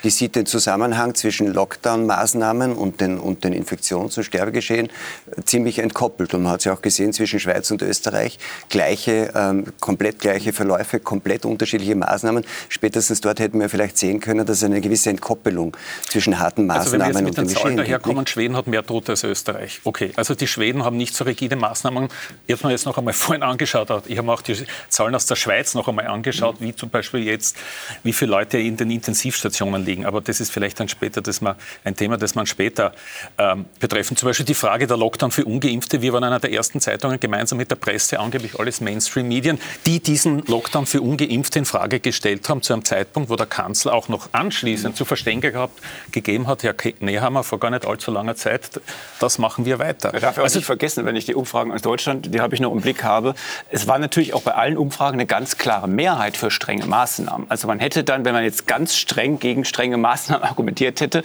[0.04, 4.88] Die sieht den Zusammenhang zwischen Lockdown-Maßnahmen und den, und den Infektions- und Sterbegeschehen
[5.36, 6.34] äh, ziemlich entkoppelt.
[6.34, 8.38] Und man hat es ja auch gesehen zwischen Schweiz und Österreich.
[8.68, 12.44] Gleiche, ähm, komplett gleiche Verläufe, komplett unterschiedliche Maßnahmen.
[12.68, 15.76] Spätestens dort hätten wir vielleicht sehen können, dass eine gewisse Entkoppelung
[16.08, 18.84] zwischen harten Maßnahmen also wenn wir jetzt mit und den Zahlen daherkommen, Schweden hat mehr
[18.84, 19.80] Tote als Österreich.
[19.84, 22.08] Okay, also die Schweden haben nicht so rigide Maßnahmen.
[22.46, 23.90] Ich habe mir jetzt noch einmal vorhin angeschaut.
[24.06, 24.56] Ich habe mir auch die
[24.88, 27.56] Zahlen aus der Schweiz noch einmal angeschaut, wie zum Beispiel jetzt,
[28.02, 30.06] wie viele Leute in den Intensivstationen liegen.
[30.06, 32.92] Aber das ist vielleicht dann später das man, ein Thema, das man später
[33.38, 34.16] ähm, betreffen.
[34.16, 36.02] Zum Beispiel die Frage der Lockdown für Ungeimpfte.
[36.02, 40.44] Wir waren einer der ersten Zeitungen gemeinsam mit der Presse, angeblich alles Mainstream-Medien, die diesen
[40.46, 44.28] Lockdown für Ungeimpfte in Frage gestellt haben, zu einem Zeitpunkt, wo der Kanzler auch noch
[44.32, 45.80] anschließend zu verstehen gehabt,
[46.12, 48.80] gegeben hat, Herr Nehammer, vor gar nicht allzu langer Zeit,
[49.18, 50.14] das machen wir weiter.
[50.14, 52.60] Ich darf auch also, nicht vergessen, wenn ich die Umfragen aus Deutschland, die habe ich
[52.60, 53.34] noch im Blick habe,
[53.70, 57.50] es war natürlich auch bei allen Umfragen eine ganz klare Mehrheit für strenge Maßnahmen.
[57.50, 61.22] Also man hätte dann, wenn man jetzt ganz streng gegen strenge strenge Maßnahmen argumentiert hätte,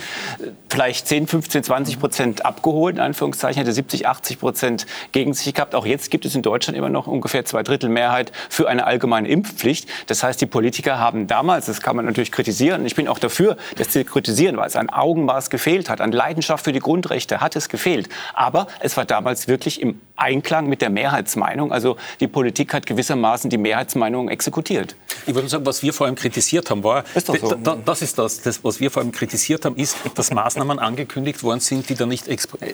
[0.70, 5.76] vielleicht 10, 15, 20 Prozent abgeholt, in Anführungszeichen, hätte 70, 80 Prozent gegen sich gehabt.
[5.76, 9.28] Auch jetzt gibt es in Deutschland immer noch ungefähr zwei Drittel Mehrheit für eine allgemeine
[9.28, 9.90] Impfpflicht.
[10.08, 13.58] Das heißt, die Politiker haben damals, das kann man natürlich kritisieren, ich bin auch dafür,
[13.78, 17.58] dass sie kritisieren, weil es an Augenmaß gefehlt hat, an Leidenschaft für die Grundrechte hat
[17.58, 18.08] es gefehlt.
[18.34, 21.74] Aber es war damals wirklich im Einklang mit der Mehrheitsmeinung.
[21.74, 24.96] Also die Politik hat gewissermaßen die Mehrheitsmeinung exekutiert.
[25.28, 27.34] Ich würde sagen, was wir vor allem kritisiert haben, war, ist so.
[27.34, 31.60] das ist das, das was wir vor allem kritisiert haben, ist, dass Maßnahmen angekündigt worden
[31.60, 32.28] sind, die dann nicht,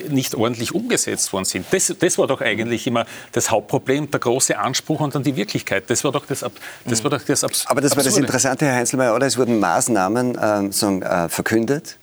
[0.09, 1.65] nicht ordentlich umgesetzt worden sind.
[1.71, 5.89] Das, das war doch eigentlich immer das Hauptproblem, der große Anspruch und dann die Wirklichkeit.
[5.89, 6.45] Das war doch das,
[6.85, 9.27] das, war doch das Abs Aber das war das Interessante, Herr Heinzelmeier, oder?
[9.27, 11.97] Es wurden Maßnahmen ähm, sagen, äh, verkündet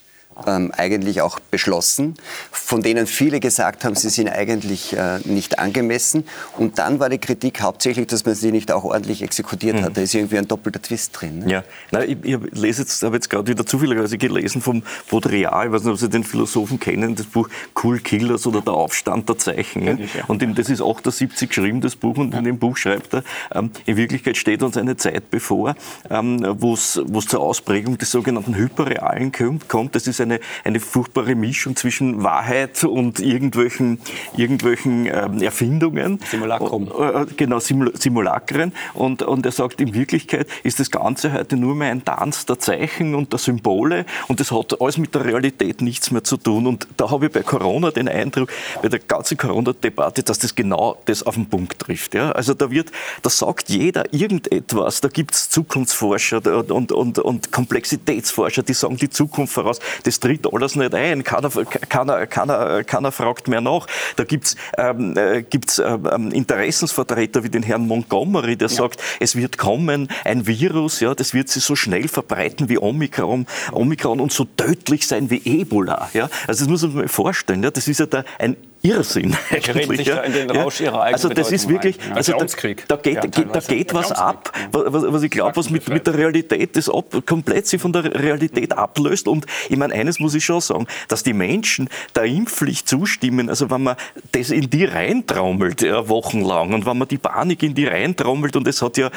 [0.46, 2.14] ähm, eigentlich auch beschlossen,
[2.50, 6.24] von denen viele gesagt haben, sie sind eigentlich äh, nicht angemessen.
[6.56, 9.84] Und dann war die Kritik hauptsächlich, dass man sie nicht auch ordentlich exekutiert mhm.
[9.84, 9.96] hat.
[9.96, 11.40] Da ist irgendwie ein doppelter Twist drin.
[11.40, 11.52] Ne?
[11.52, 15.72] Ja, Nein, ich, ich lese jetzt, habe jetzt gerade wieder zufälligerweise gelesen vom Baudrillard, ich
[15.72, 17.48] weiß nicht, ob Sie den Philosophen kennen, das Buch
[17.82, 19.98] Cool Killers oder Der Aufstand der Zeichen.
[19.98, 20.24] Ja.
[20.26, 23.22] Und in, das ist 78 geschrieben, das Buch, und in dem Buch schreibt er,
[23.52, 25.74] ähm, in Wirklichkeit steht uns eine Zeit bevor,
[26.10, 29.32] ähm, wo es zur Ausprägung des sogenannten Hyperrealen
[29.68, 29.94] kommt.
[29.94, 34.00] Das ist eine, eine furchtbare Mischung zwischen Wahrheit und irgendwelchen,
[34.36, 36.20] irgendwelchen ähm, Erfindungen.
[36.30, 36.90] Simulacrum.
[36.98, 38.72] Äh, genau, Simul Simulacren.
[38.94, 42.58] Und, und er sagt, in Wirklichkeit ist das Ganze heute nur mehr ein Tanz der
[42.58, 46.66] Zeichen und der Symbole und das hat alles mit der Realität nichts mehr zu tun.
[46.66, 48.50] Und da habe ich bei Corona den Eindruck,
[48.82, 52.14] bei der ganzen Corona-Debatte, dass das genau das auf den Punkt trifft.
[52.14, 52.32] Ja?
[52.32, 52.90] Also da wird,
[53.22, 55.00] da sagt jeder irgendetwas.
[55.00, 59.78] Da gibt es Zukunftsforscher und, und, und Komplexitätsforscher, die sagen die Zukunft voraus.
[60.08, 61.22] Das tritt alles nicht ein.
[61.22, 63.86] Keiner, keiner, keiner, keiner fragt mehr nach.
[64.16, 68.74] Da gibt es ähm, äh, gibt's, ähm, Interessensvertreter wie den Herrn Montgomery, der ja.
[68.74, 73.46] sagt, es wird kommen ein Virus, ja, das wird sich so schnell verbreiten wie Omikron,
[73.70, 76.08] Omikron und so tödlich sein wie Ebola.
[76.14, 76.30] Ja.
[76.46, 77.62] Also das muss man sich mal vorstellen.
[77.62, 77.70] Ja.
[77.70, 79.36] Das ist ja da ein Irrsinn.
[79.50, 80.16] Eigentlich, sich ja.
[80.16, 82.46] da in den Rausch ihrer eigenen Also das ist wirklich, ein, also da,
[82.86, 86.06] da, geht, ja, geht, da geht was ab, was, was ich glaube, was mit, mit
[86.06, 89.26] der Realität das ab, komplett sich von der Realität ablöst.
[89.26, 93.68] Und ich meine, eines muss ich schon sagen, dass die Menschen der Impfpflicht zustimmen, also
[93.68, 93.96] wenn man
[94.30, 98.68] das in die reintraumelt, ja, wochenlang, und wenn man die Panik in die reintraumelt, und
[98.68, 99.10] es hat ja,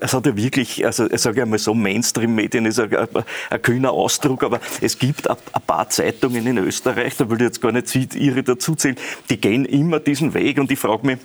[0.00, 3.08] es hat ja wirklich, also ich sage einmal so, Mainstream-Medien ist ein, ein,
[3.50, 7.46] ein kühner Ausdruck, aber es gibt ein, ein paar Zeitungen in Österreich, da will ich
[7.46, 10.58] jetzt gar nicht ihre dazu sind, die gehen immer diesen Weg.
[10.58, 11.18] Und ich frage mich,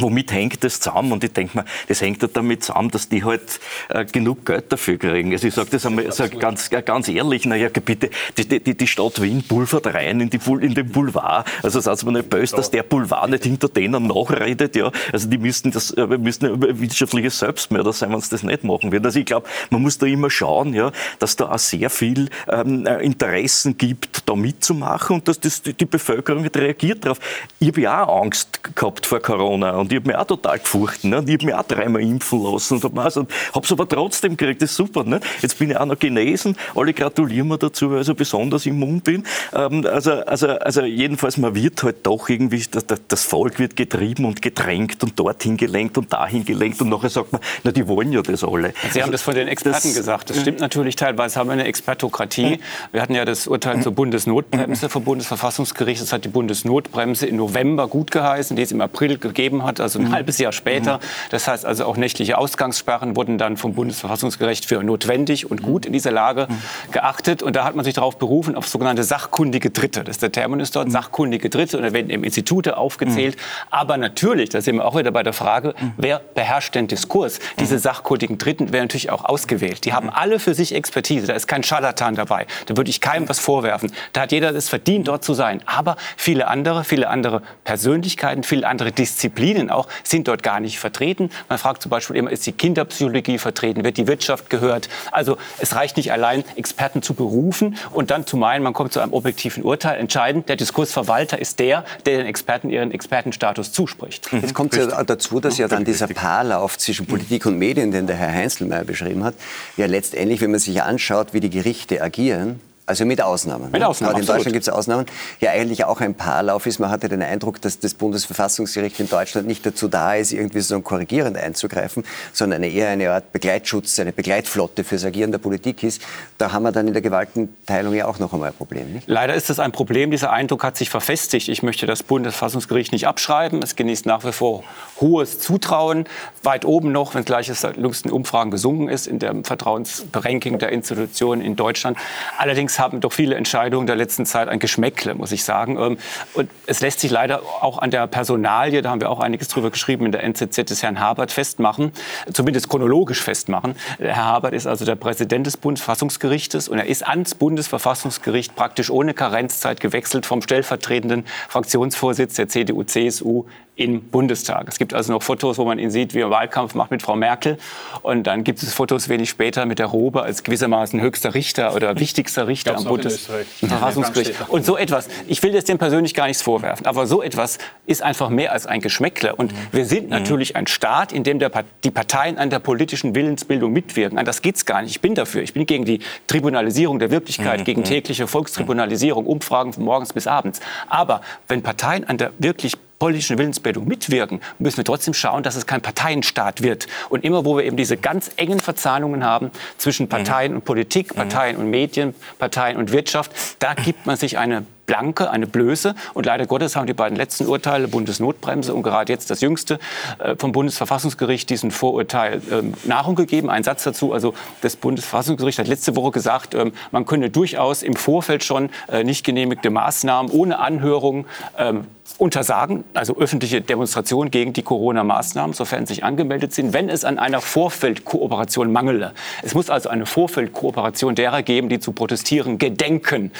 [0.00, 1.12] Womit hängt das zusammen?
[1.12, 4.72] Und ich denke mir, das hängt halt damit zusammen, dass die halt äh, genug Geld
[4.72, 5.32] dafür kriegen.
[5.32, 9.20] Also ich sage das einmal sag ganz, ganz ehrlich, naja, bitte, die, die, die Stadt
[9.22, 11.46] Wien pulvert rein in, die, in den Boulevard.
[11.62, 14.76] Also sagt man nicht böse, dass der Boulevard nicht hinter denen nachredet.
[14.76, 14.90] Ja.
[15.12, 19.04] Also die müssten das äh, müssten wirtschaftliches Selbstmörder sein, wenn sie das nicht machen würden.
[19.04, 22.86] Also ich glaube, man muss da immer schauen, ja, dass da auch sehr viel ähm,
[22.86, 27.18] äh, Interessen gibt, da mitzumachen und dass das, die Bevölkerung reagiert darauf.
[27.58, 31.04] Ich habe ja auch Angst gehabt vor Corona und ich habe mich auch total gefurcht.
[31.04, 31.22] Ne?
[31.26, 33.26] ich habe mich auch dreimal impfen lassen und habe
[33.62, 34.62] es aber trotzdem gekriegt.
[34.62, 35.04] Das ist super.
[35.04, 35.20] Ne?
[35.42, 36.56] Jetzt bin ich auch noch genesen.
[36.74, 39.24] Alle gratulieren mir dazu, weil ich so besonders immun bin.
[39.54, 44.24] Ähm, also, also, also jedenfalls, man wird halt doch irgendwie, das, das Volk wird getrieben
[44.24, 48.12] und gedrängt und dorthin gelenkt und dahin gelenkt und nachher sagt man, na, die wollen
[48.12, 48.72] ja das alle.
[48.72, 50.30] Sie also, haben das von den Experten das, gesagt.
[50.30, 51.38] Das stimmt natürlich teilweise.
[51.38, 52.60] Haben wir eine Expertokratie.
[52.92, 56.02] Wir hatten ja das Urteil zur Bundesnotbremse vom Bundesverfassungsgericht.
[56.02, 59.80] Das hat die Bundesnotbremse im November gut geheißen, die es im April gegeben hat hat,
[59.80, 60.12] also ein mhm.
[60.12, 60.98] halbes Jahr später.
[60.98, 61.02] Mhm.
[61.30, 65.92] Das heißt also auch nächtliche Ausgangssperren wurden dann vom Bundesverfassungsgericht für notwendig und gut in
[65.92, 66.92] dieser Lage mhm.
[66.92, 67.42] geachtet.
[67.42, 70.04] Und da hat man sich darauf berufen, auf sogenannte sachkundige Dritte.
[70.04, 70.92] Das ist der Terminus dort, mhm.
[70.92, 71.76] sachkundige Dritte.
[71.76, 73.36] Und da werden eben Institute aufgezählt.
[73.70, 77.38] Aber natürlich, da sind wir auch wieder bei der Frage, wer beherrscht den Diskurs?
[77.58, 79.84] Diese sachkundigen Dritten werden natürlich auch ausgewählt.
[79.84, 81.26] Die haben alle für sich Expertise.
[81.26, 82.46] Da ist kein Scharlatan dabei.
[82.66, 83.92] Da würde ich keinem was vorwerfen.
[84.12, 85.62] Da hat jeder das verdient, dort zu sein.
[85.66, 91.30] Aber viele andere, viele andere Persönlichkeiten, viele andere Disziplinen auch sind dort gar nicht vertreten.
[91.48, 93.84] Man fragt zum Beispiel immer, ist die Kinderpsychologie vertreten?
[93.84, 94.88] Wird die Wirtschaft gehört?
[95.10, 99.00] Also es reicht nicht allein, Experten zu berufen und dann zu meinen, man kommt zu
[99.00, 99.98] einem objektiven Urteil.
[99.98, 104.30] Entscheidend, der Diskursverwalter ist der, der den Experten ihren Expertenstatus zuspricht.
[104.32, 108.06] Jetzt kommt es ja dazu, dass ja dann dieser Paarlauf zwischen Politik und Medien, den
[108.06, 109.34] der Herr Heinzelmeier beschrieben hat,
[109.76, 113.70] ja letztendlich, wenn man sich anschaut, wie die Gerichte agieren, also mit Ausnahmen.
[113.70, 114.18] Mit Ausnahmen.
[114.18, 115.06] in Deutschland gibt es Ausnahmen.
[115.38, 116.80] Ja, eigentlich auch ein Paarlauf ist.
[116.80, 120.80] Man hatte den Eindruck, dass das Bundesverfassungsgericht in Deutschland nicht dazu da ist, irgendwie so
[120.80, 126.02] korrigierend einzugreifen, sondern eher eine Art Begleitschutz, eine Begleitflotte fürs Agieren der Politik ist.
[126.36, 128.92] Da haben wir dann in der Gewaltenteilung ja auch noch einmal ein Problem.
[128.92, 129.06] Nicht?
[129.06, 130.10] Leider ist das ein Problem.
[130.10, 131.48] Dieser Eindruck hat sich verfestigt.
[131.48, 133.62] Ich möchte das Bundesverfassungsgericht nicht abschreiben.
[133.62, 134.64] Es genießt nach wie vor
[135.00, 136.06] hohes Zutrauen.
[136.42, 141.40] Weit oben noch, wenn gleich es jüngsten Umfragen gesunken ist, in dem Vertrauensranking der Institutionen
[141.40, 141.96] in Deutschland.
[142.36, 145.78] Allerdings haben doch viele Entscheidungen der letzten Zeit ein Geschmäckle, muss ich sagen.
[145.78, 145.98] Ähm,
[146.34, 149.70] und es lässt sich leider auch an der Personalie, da haben wir auch einiges drüber
[149.70, 151.92] geschrieben, in der NZZ des Herrn Habert festmachen,
[152.32, 153.76] zumindest chronologisch festmachen.
[153.98, 159.14] Herr Habert ist also der Präsident des Bundesverfassungsgerichtes und er ist ans Bundesverfassungsgericht praktisch ohne
[159.14, 163.44] Karenzzeit gewechselt vom stellvertretenden Fraktionsvorsitz der CDU-CSU
[163.80, 164.66] im Bundestag.
[164.68, 167.16] Es gibt also noch Fotos, wo man ihn sieht, wie er Wahlkampf macht mit Frau
[167.16, 167.56] Merkel.
[168.02, 171.98] Und dann gibt es Fotos wenig später mit der Robe als gewissermaßen höchster Richter oder
[171.98, 174.34] wichtigster Richter am Bundesverfassungsgericht.
[174.48, 178.02] Und so etwas, ich will jetzt dem persönlich gar nichts vorwerfen, aber so etwas ist
[178.02, 179.34] einfach mehr als ein Geschmäckle.
[179.34, 179.56] Und mhm.
[179.72, 180.10] wir sind mhm.
[180.10, 181.50] natürlich ein Staat, in dem der,
[181.82, 184.18] die Parteien an der politischen Willensbildung mitwirken.
[184.18, 184.90] An das geht es gar nicht.
[184.90, 185.42] Ich bin dafür.
[185.42, 187.64] Ich bin gegen die Tribunalisierung der Wirklichkeit, mhm.
[187.64, 190.60] gegen tägliche Volkstribunalisierung, Umfragen von morgens bis abends.
[190.86, 195.66] Aber wenn Parteien an der wirklich politischen Willensbildung mitwirken, müssen wir trotzdem schauen, dass es
[195.66, 196.86] kein Parteienstaat wird.
[197.08, 200.58] Und immer, wo wir eben diese ganz engen Verzahnungen haben zwischen Parteien mhm.
[200.58, 201.64] und Politik, Parteien mhm.
[201.64, 205.94] und Medien, Parteien und Wirtschaft, da gibt man sich eine Blanke, eine Blöße.
[206.14, 209.78] Und leider Gottes haben die beiden letzten Urteile, Bundesnotbremse und gerade jetzt das jüngste
[210.18, 213.50] äh, vom Bundesverfassungsgericht, diesen Vorurteil ähm, Nahrung gegeben.
[213.50, 217.94] Ein Satz dazu, also das Bundesverfassungsgericht hat letzte Woche gesagt, ähm, man könne durchaus im
[217.94, 221.24] Vorfeld schon äh, nicht genehmigte Maßnahmen ohne Anhörung
[221.56, 221.86] ähm,
[222.18, 227.40] untersagen, also öffentliche Demonstrationen gegen die Corona-Maßnahmen, sofern sich angemeldet sind, wenn es an einer
[227.40, 229.12] Vorfeldkooperation mangele.
[229.42, 233.30] Es muss also eine Vorfeldkooperation derer geben, die zu protestieren gedenken.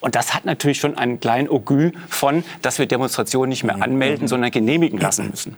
[0.00, 4.28] Und das hat natürlich schon einen kleinen Augü von, dass wir Demonstrationen nicht mehr anmelden,
[4.28, 5.56] sondern genehmigen lassen müssen.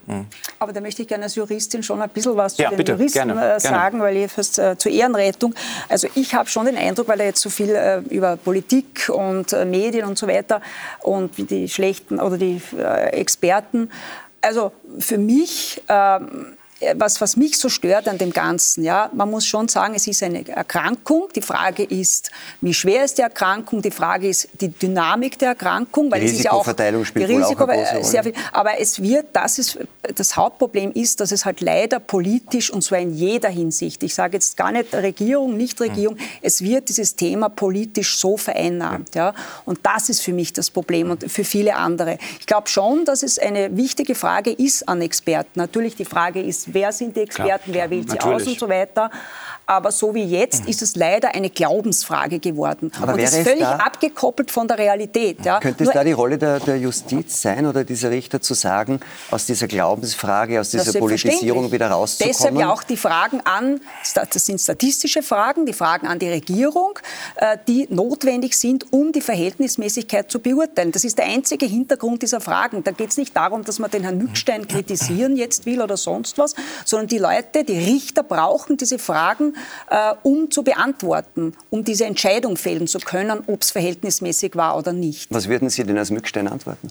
[0.59, 2.93] Aber da möchte ich gerne als Juristin schon ein bisschen was zu ja, den bitte,
[2.93, 4.05] Juristen gerne, äh, sagen, gerne.
[4.05, 5.55] weil ich fast äh, zur Ehrenrettung.
[5.89, 9.53] Also ich habe schon den Eindruck, weil er jetzt so viel äh, über Politik und
[9.53, 10.63] äh, Medien und so weiter
[11.01, 13.91] und die schlechten oder die äh, Experten.
[14.41, 16.52] Also für mich ähm,
[16.95, 20.23] was, was mich so stört an dem Ganzen, ja, man muss schon sagen, es ist
[20.23, 21.29] eine Erkrankung.
[21.35, 23.83] Die Frage ist, wie schwer ist die Erkrankung?
[23.83, 27.35] Die Frage ist die Dynamik der Erkrankung, weil die es ist ja auch spielt die
[27.35, 31.45] Risiko, auch eine sehr viel, aber es wird, das ist das Hauptproblem ist, dass es
[31.45, 34.03] halt leider politisch und zwar in jeder Hinsicht.
[34.03, 36.17] Ich sage jetzt gar nicht Regierung, nicht Regierung.
[36.17, 36.23] Mhm.
[36.43, 39.35] Es wird dieses Thema politisch so vereinnahmt, ja.
[39.65, 42.19] Und das ist für mich das Problem und für viele andere.
[42.41, 45.51] Ich glaube schon, dass es eine wichtige Frage ist an Experten.
[45.55, 48.69] Natürlich die Frage ist, wer sind die Experten, klar, wer wählt sie aus und so
[48.69, 49.11] weiter.
[49.67, 50.71] Aber so wie jetzt mhm.
[50.71, 52.91] ist es leider eine Glaubensfrage geworden.
[53.01, 55.45] Aber und ist völlig abgekoppelt von der Realität.
[55.45, 55.61] Ja.
[55.61, 59.01] Könnte es Nur da die Rolle der, der, Justiz sein oder dieser Richter zu sagen,
[59.31, 62.37] aus dieser Glaubensfrage, aus dieser Politisierung wieder rauszukommen?
[62.37, 63.81] Deshalb ja auch die Fragen an,
[64.15, 66.99] das sind statistische Fragen, die Fragen an die Regierung,
[67.37, 70.93] äh, die notwendig sind, um die Verhältnismäßigkeit zu beurteilen.
[70.93, 72.83] Das ist der einzige Hintergrund dieser Fragen.
[72.83, 76.39] Da geht es nicht darum, dass man den Herrn Mückstein kritisieren jetzt will oder sonst
[76.39, 79.52] was, sondern die Leute, die Richter brauchen diese Fragen,
[79.91, 84.93] äh, um zu beantworten, um diese Entscheidung fällen zu können, ob es verhältnismäßig war oder
[84.93, 85.33] nicht.
[85.33, 86.89] Was würden Sie denn als Mückstein antworten?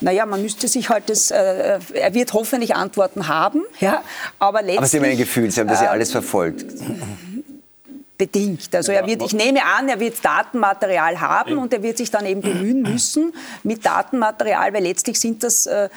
[0.00, 4.02] Naja, man müsste sich halt das, äh, er wird hoffentlich Antworten haben, ja,
[4.40, 4.78] aber letztlich...
[4.78, 6.64] Aber Sie haben ein Gefühl, Sie haben das ja alles verfolgt
[8.22, 8.72] bedingt.
[8.72, 12.24] Also er wird, ich nehme an, er wird Datenmaterial haben und er wird sich dann
[12.24, 15.88] eben bemühen müssen mit Datenmaterial, weil letztlich sind das äh,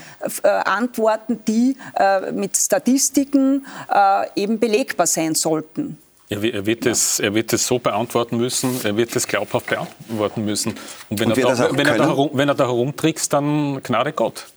[0.41, 5.99] äh, Antworten, die äh, mit Statistiken äh, eben belegbar sein sollten.
[6.27, 10.73] Er, wird es, er wird es so beantworten müssen, er wird es glaubhaft beantworten müssen.
[11.11, 14.13] Und wenn, und er, da, wenn, er, da herum, wenn er da herumtrickst, dann Gnade
[14.13, 14.47] Gott.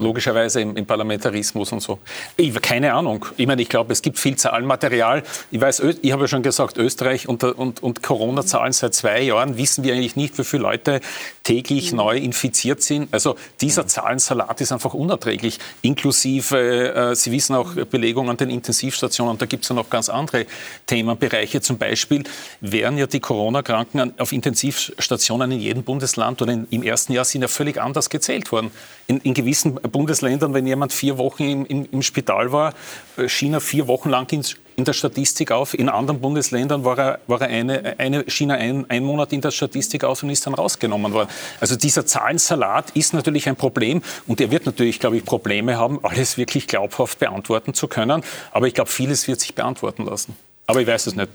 [0.00, 1.98] Logischerweise im, im, Parlamentarismus und so.
[2.36, 3.26] Ich, keine Ahnung.
[3.36, 5.22] Ich meine, ich glaube, es gibt viel Zahlenmaterial.
[5.50, 9.56] Ich weiß, ich habe ja schon gesagt, Österreich und, und, und Corona-Zahlen seit zwei Jahren
[9.56, 11.00] wissen wir eigentlich nicht, wie viele Leute
[11.44, 11.98] täglich mhm.
[11.98, 13.12] neu infiziert sind.
[13.12, 15.58] Also dieser Zahlensalat ist einfach unerträglich.
[15.82, 19.38] Inklusive, äh, Sie wissen auch, Belegung an den Intensivstationen.
[19.38, 20.46] Da gibt es ja noch ganz andere
[20.86, 21.60] Themenbereiche.
[21.60, 22.24] Zum Beispiel
[22.60, 27.42] werden ja die Corona-Kranken auf Intensivstationen in jedem Bundesland oder in, im ersten Jahr sind
[27.42, 28.70] ja völlig anders gezählt worden.
[29.10, 32.74] In, in gewissen Bundesländern, wenn jemand vier Wochen im, im, im Spital war,
[33.16, 35.74] äh, schien er vier Wochen lang ins in der Statistik auf.
[35.74, 39.50] In anderen Bundesländern war er, war er eine, eine China ein, ein Monat in der
[39.50, 41.28] Statistik aus und ist dann rausgenommen worden.
[41.60, 45.98] Also dieser Zahlensalat ist natürlich ein Problem und er wird natürlich, glaube ich, Probleme haben,
[46.04, 48.22] alles wirklich glaubhaft beantworten zu können.
[48.52, 50.34] Aber ich glaube, vieles wird sich beantworten lassen.
[50.66, 51.28] Aber ich weiß es nicht.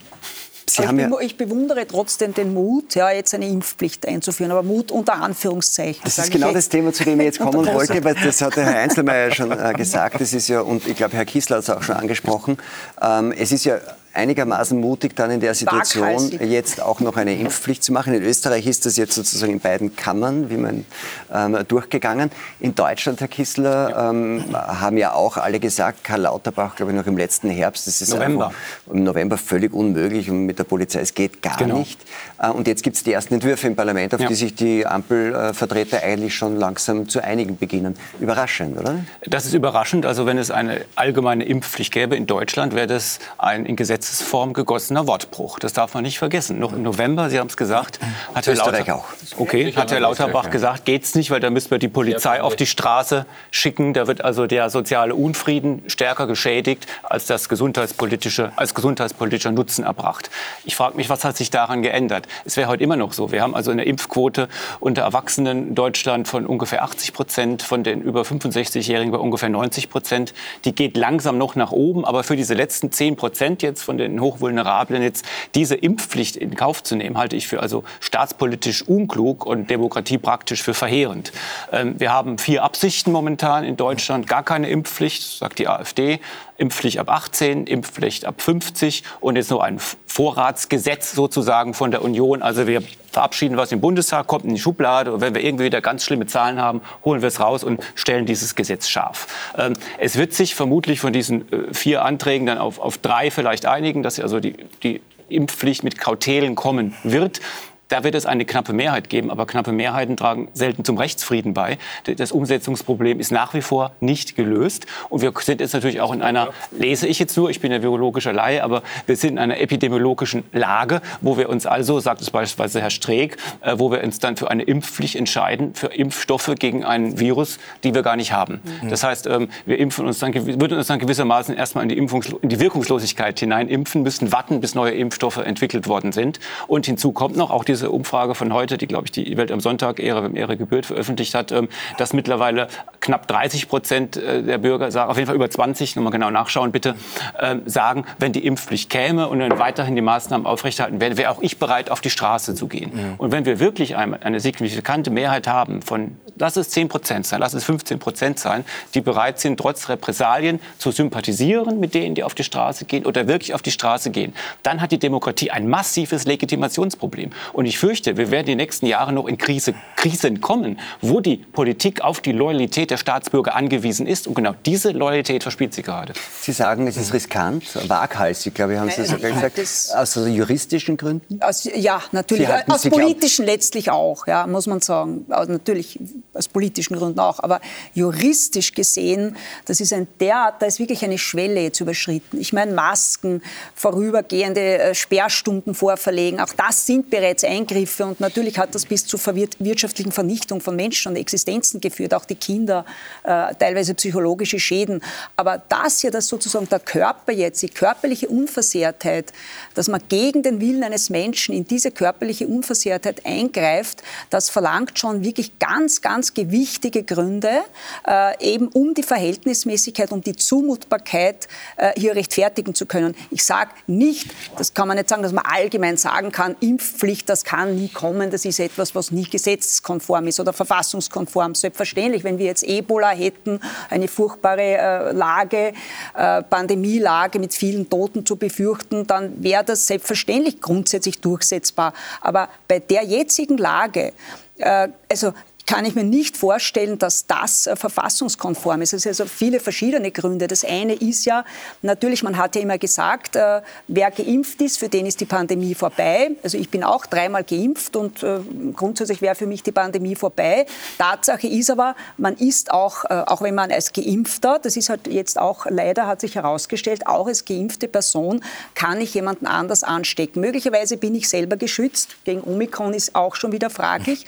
[0.67, 5.13] Ich, ja ich, bewundere trotzdem den Mut, ja, jetzt eine Impfpflicht einzuführen, aber Mut unter
[5.13, 6.01] Anführungszeichen.
[6.03, 8.65] Das ist genau das Thema, zu dem ich jetzt kommen wollte, weil das hat der
[8.65, 10.19] Herr Einzelmeier schon äh, gesagt.
[10.19, 12.57] Das ist ja, und ich glaube, Herr Kissler hat es auch schon angesprochen.
[13.01, 13.79] Ähm, es ist ja
[14.15, 18.13] einigermaßen mutig, dann in der Situation jetzt auch noch eine Impfpflicht zu machen.
[18.13, 20.85] In Österreich ist das jetzt sozusagen in beiden Kammern, wie man
[21.33, 22.31] ähm, durchgegangen.
[22.59, 27.07] In Deutschland, Herr Kissler, ähm, haben ja auch alle gesagt, Karl Lauterbach, glaube ich, noch
[27.07, 28.53] im letzten Herbst, das ist November.
[28.91, 31.79] im November völlig unmöglich und mit der Polizei, es geht gar genau.
[31.79, 31.99] nicht.
[32.39, 34.27] Äh, und jetzt gibt es die ersten Entwürfe im Parlament, auf ja.
[34.27, 37.95] die sich die Ampelvertreter eigentlich schon langsam zu einigen beginnen.
[38.19, 38.99] Überraschend, oder?
[39.25, 40.05] Das ist überraschend.
[40.05, 44.53] Also wenn es eine allgemeine Impfpflicht gäbe in Deutschland, wäre das ein in Gesetz Gesetzesform
[44.53, 45.57] gegossener Wortbruch.
[45.57, 46.59] Das darf man nicht vergessen.
[46.59, 47.99] Noch im November, Sie haben es gesagt,
[48.35, 49.05] hat Herr, Lauter auch.
[49.37, 52.67] Okay, hat Herr Lauterbach gesagt, geht's nicht, weil da müssen wir die Polizei auf die
[52.67, 53.93] Straße schicken.
[53.93, 60.29] Da wird also der soziale Unfrieden stärker geschädigt, als das gesundheitspolitische, als gesundheitspolitischer Nutzen erbracht.
[60.65, 62.27] Ich frage mich, was hat sich daran geändert?
[62.45, 63.31] Es wäre heute immer noch so.
[63.31, 68.01] Wir haben also eine Impfquote unter Erwachsenen in Deutschland von ungefähr 80 Prozent, von den
[68.01, 70.35] über 65-Jährigen bei ungefähr 90 Prozent.
[70.63, 73.97] Die geht langsam noch nach oben, aber für diese letzten 10 Prozent jetzt von von
[73.97, 79.45] den Hochvulnerablen jetzt diese Impfpflicht in Kauf zu nehmen, halte ich für also staatspolitisch unklug
[79.45, 81.31] und Demokratie praktisch für verheerend.
[81.71, 84.27] Ähm, wir haben vier Absichten momentan in Deutschland.
[84.27, 86.19] Gar keine Impfpflicht, sagt die AfD.
[86.57, 92.41] Impfpflicht ab 18, Impfpflicht ab 50 und jetzt noch ein Vorratsgesetz sozusagen von der Union.
[92.41, 95.81] Also wir verabschieden was im Bundestag, kommt in die Schublade und wenn wir irgendwie wieder
[95.81, 99.27] ganz schlimme Zahlen haben, holen wir es raus und stellen dieses Gesetz scharf.
[99.57, 103.65] Ähm, es wird sich vermutlich von diesen äh, vier Anträgen dann auf, auf drei vielleicht
[103.65, 107.41] einigen, dass also die, die Impfpflicht mit Kautelen kommen wird.
[107.87, 111.77] Da wird es eine knappe Mehrheit geben, aber knappe Mehrheiten tragen selten zum Rechtsfrieden bei.
[112.17, 114.87] Das Umsetzungsproblem ist nach wie vor nicht gelöst.
[115.09, 117.77] Und wir sind jetzt natürlich auch in einer, lese ich jetzt nur, ich bin ja
[117.77, 122.31] biologischer Laie, aber wir sind in einer epidemiologischen Lage, wo wir uns also, sagt es
[122.31, 126.83] beispielsweise Herr Streeck, äh, wo wir uns dann für eine Impfpflicht entscheiden, für Impfstoffe gegen
[126.83, 128.61] ein Virus, die wir gar nicht haben.
[128.81, 128.89] Mhm.
[128.89, 132.33] Das heißt, ähm, wir impfen uns dann, würden uns dann gewissermaßen erstmal in die, Impfungs
[132.41, 136.39] in die Wirkungslosigkeit hinein impfen, müssen warten, bis neue Impfstoffe entwickelt worden sind.
[136.67, 139.51] Und hinzu kommt noch auch die diese Umfrage von heute, die, glaube ich, die Welt
[139.51, 141.69] am Sonntag, Ehre, wem Ehre gebührt, veröffentlicht hat, ähm,
[141.99, 142.67] dass mittlerweile
[142.99, 146.71] knapp 30 Prozent äh, der Bürger sagen, auf jeden Fall über 20, nochmal genau nachschauen
[146.71, 146.95] bitte,
[147.39, 151.41] ähm, sagen, wenn die Impfpflicht käme und dann weiterhin die Maßnahmen aufrechterhalten werden, wäre auch
[151.43, 152.91] ich bereit, auf die Straße zu gehen.
[152.91, 153.13] Mhm.
[153.19, 157.39] Und wenn wir wirklich eine, eine signifikante Mehrheit haben von, lass es 10 Prozent sein,
[157.39, 162.23] lass es 15 Prozent sein, die bereit sind, trotz Repressalien zu sympathisieren mit denen, die
[162.23, 165.67] auf die Straße gehen oder wirklich auf die Straße gehen, dann hat die Demokratie ein
[165.67, 167.29] massives Legitimationsproblem.
[167.53, 171.19] Und und ich fürchte, wir werden die nächsten Jahre noch in Krise, Krisen kommen, wo
[171.19, 174.27] die Politik auf die Loyalität der Staatsbürger angewiesen ist.
[174.27, 176.13] Und genau diese Loyalität verspielt sie gerade.
[176.41, 179.59] Sie sagen, es ist riskant, waghalsig, glaube ich, haben Sie sogar gesagt.
[179.95, 181.41] Aus juristischen Gründen?
[181.41, 182.47] Aus, ja, natürlich.
[182.67, 185.25] Aus Sie politischen letztlich auch, ja, muss man sagen.
[185.29, 185.99] Also natürlich
[186.35, 187.39] aus politischen Gründen auch.
[187.39, 187.61] Aber
[187.95, 192.39] juristisch gesehen, das ist ein derart, da ist wirklich eine Schwelle jetzt überschritten.
[192.39, 193.41] Ich meine, Masken,
[193.73, 199.19] vorübergehende äh, Sperrstunden vorverlegen, auch das sind bereits Eingriffe und natürlich hat das bis zur
[199.25, 202.85] wirtschaftlichen Vernichtung von Menschen und Existenzen geführt, auch die Kinder,
[203.23, 205.01] äh, teilweise psychologische Schäden.
[205.35, 209.31] Aber das ja, dass sozusagen der Körper jetzt, die körperliche Unversehrtheit,
[209.73, 215.23] dass man gegen den Willen eines Menschen in diese körperliche Unversehrtheit eingreift, das verlangt schon
[215.23, 217.61] wirklich ganz, ganz gewichtige Gründe,
[218.07, 223.15] äh, eben um die Verhältnismäßigkeit, um die Zumutbarkeit äh, hier rechtfertigen zu können.
[223.31, 227.44] Ich sage nicht, das kann man nicht sagen, dass man allgemein sagen kann, Impfpflicht, das
[227.45, 231.55] kann nie kommen, das ist etwas, was nie gesetzeskonform ist oder verfassungskonform.
[231.55, 235.71] Selbstverständlich, wenn wir jetzt Ebola hätten, eine furchtbare äh, Lage,
[236.15, 241.93] äh, Pandemielage mit vielen Toten zu befürchten, dann wäre das selbstverständlich grundsätzlich durchsetzbar.
[242.19, 244.11] Aber bei der jetzigen Lage,
[244.57, 245.33] äh, also
[245.65, 248.93] kann ich mir nicht vorstellen, dass das äh, verfassungskonform ist.
[248.93, 250.47] Es sind also viele verschiedene Gründe.
[250.47, 251.43] Das eine ist ja,
[251.81, 255.73] natürlich, man hat ja immer gesagt, äh, wer geimpft ist, für den ist die Pandemie
[255.73, 256.31] vorbei.
[256.43, 258.39] Also ich bin auch dreimal geimpft und äh,
[258.73, 260.65] grundsätzlich wäre für mich die Pandemie vorbei.
[260.97, 265.07] Tatsache ist aber, man ist auch, äh, auch wenn man als Geimpfter, das ist halt
[265.07, 268.43] jetzt auch leider, hat sich herausgestellt, auch als geimpfte Person
[268.75, 270.41] kann ich jemanden anders anstecken.
[270.41, 272.15] Möglicherweise bin ich selber geschützt.
[272.23, 274.25] Gegen Omikron ist auch schon wieder fraglich.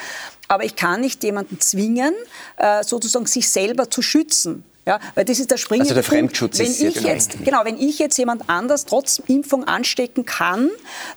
[0.48, 2.14] Aber ich kann nicht jemanden zwingen,
[2.58, 4.64] äh, sozusagen sich selber zu schützen.
[4.88, 7.10] Ja, weil das ist der springende Also der Fremdschutz wenn ist ich genau.
[7.10, 10.70] jetzt, genau, wenn ich jetzt jemand anders trotz Impfung anstecken kann,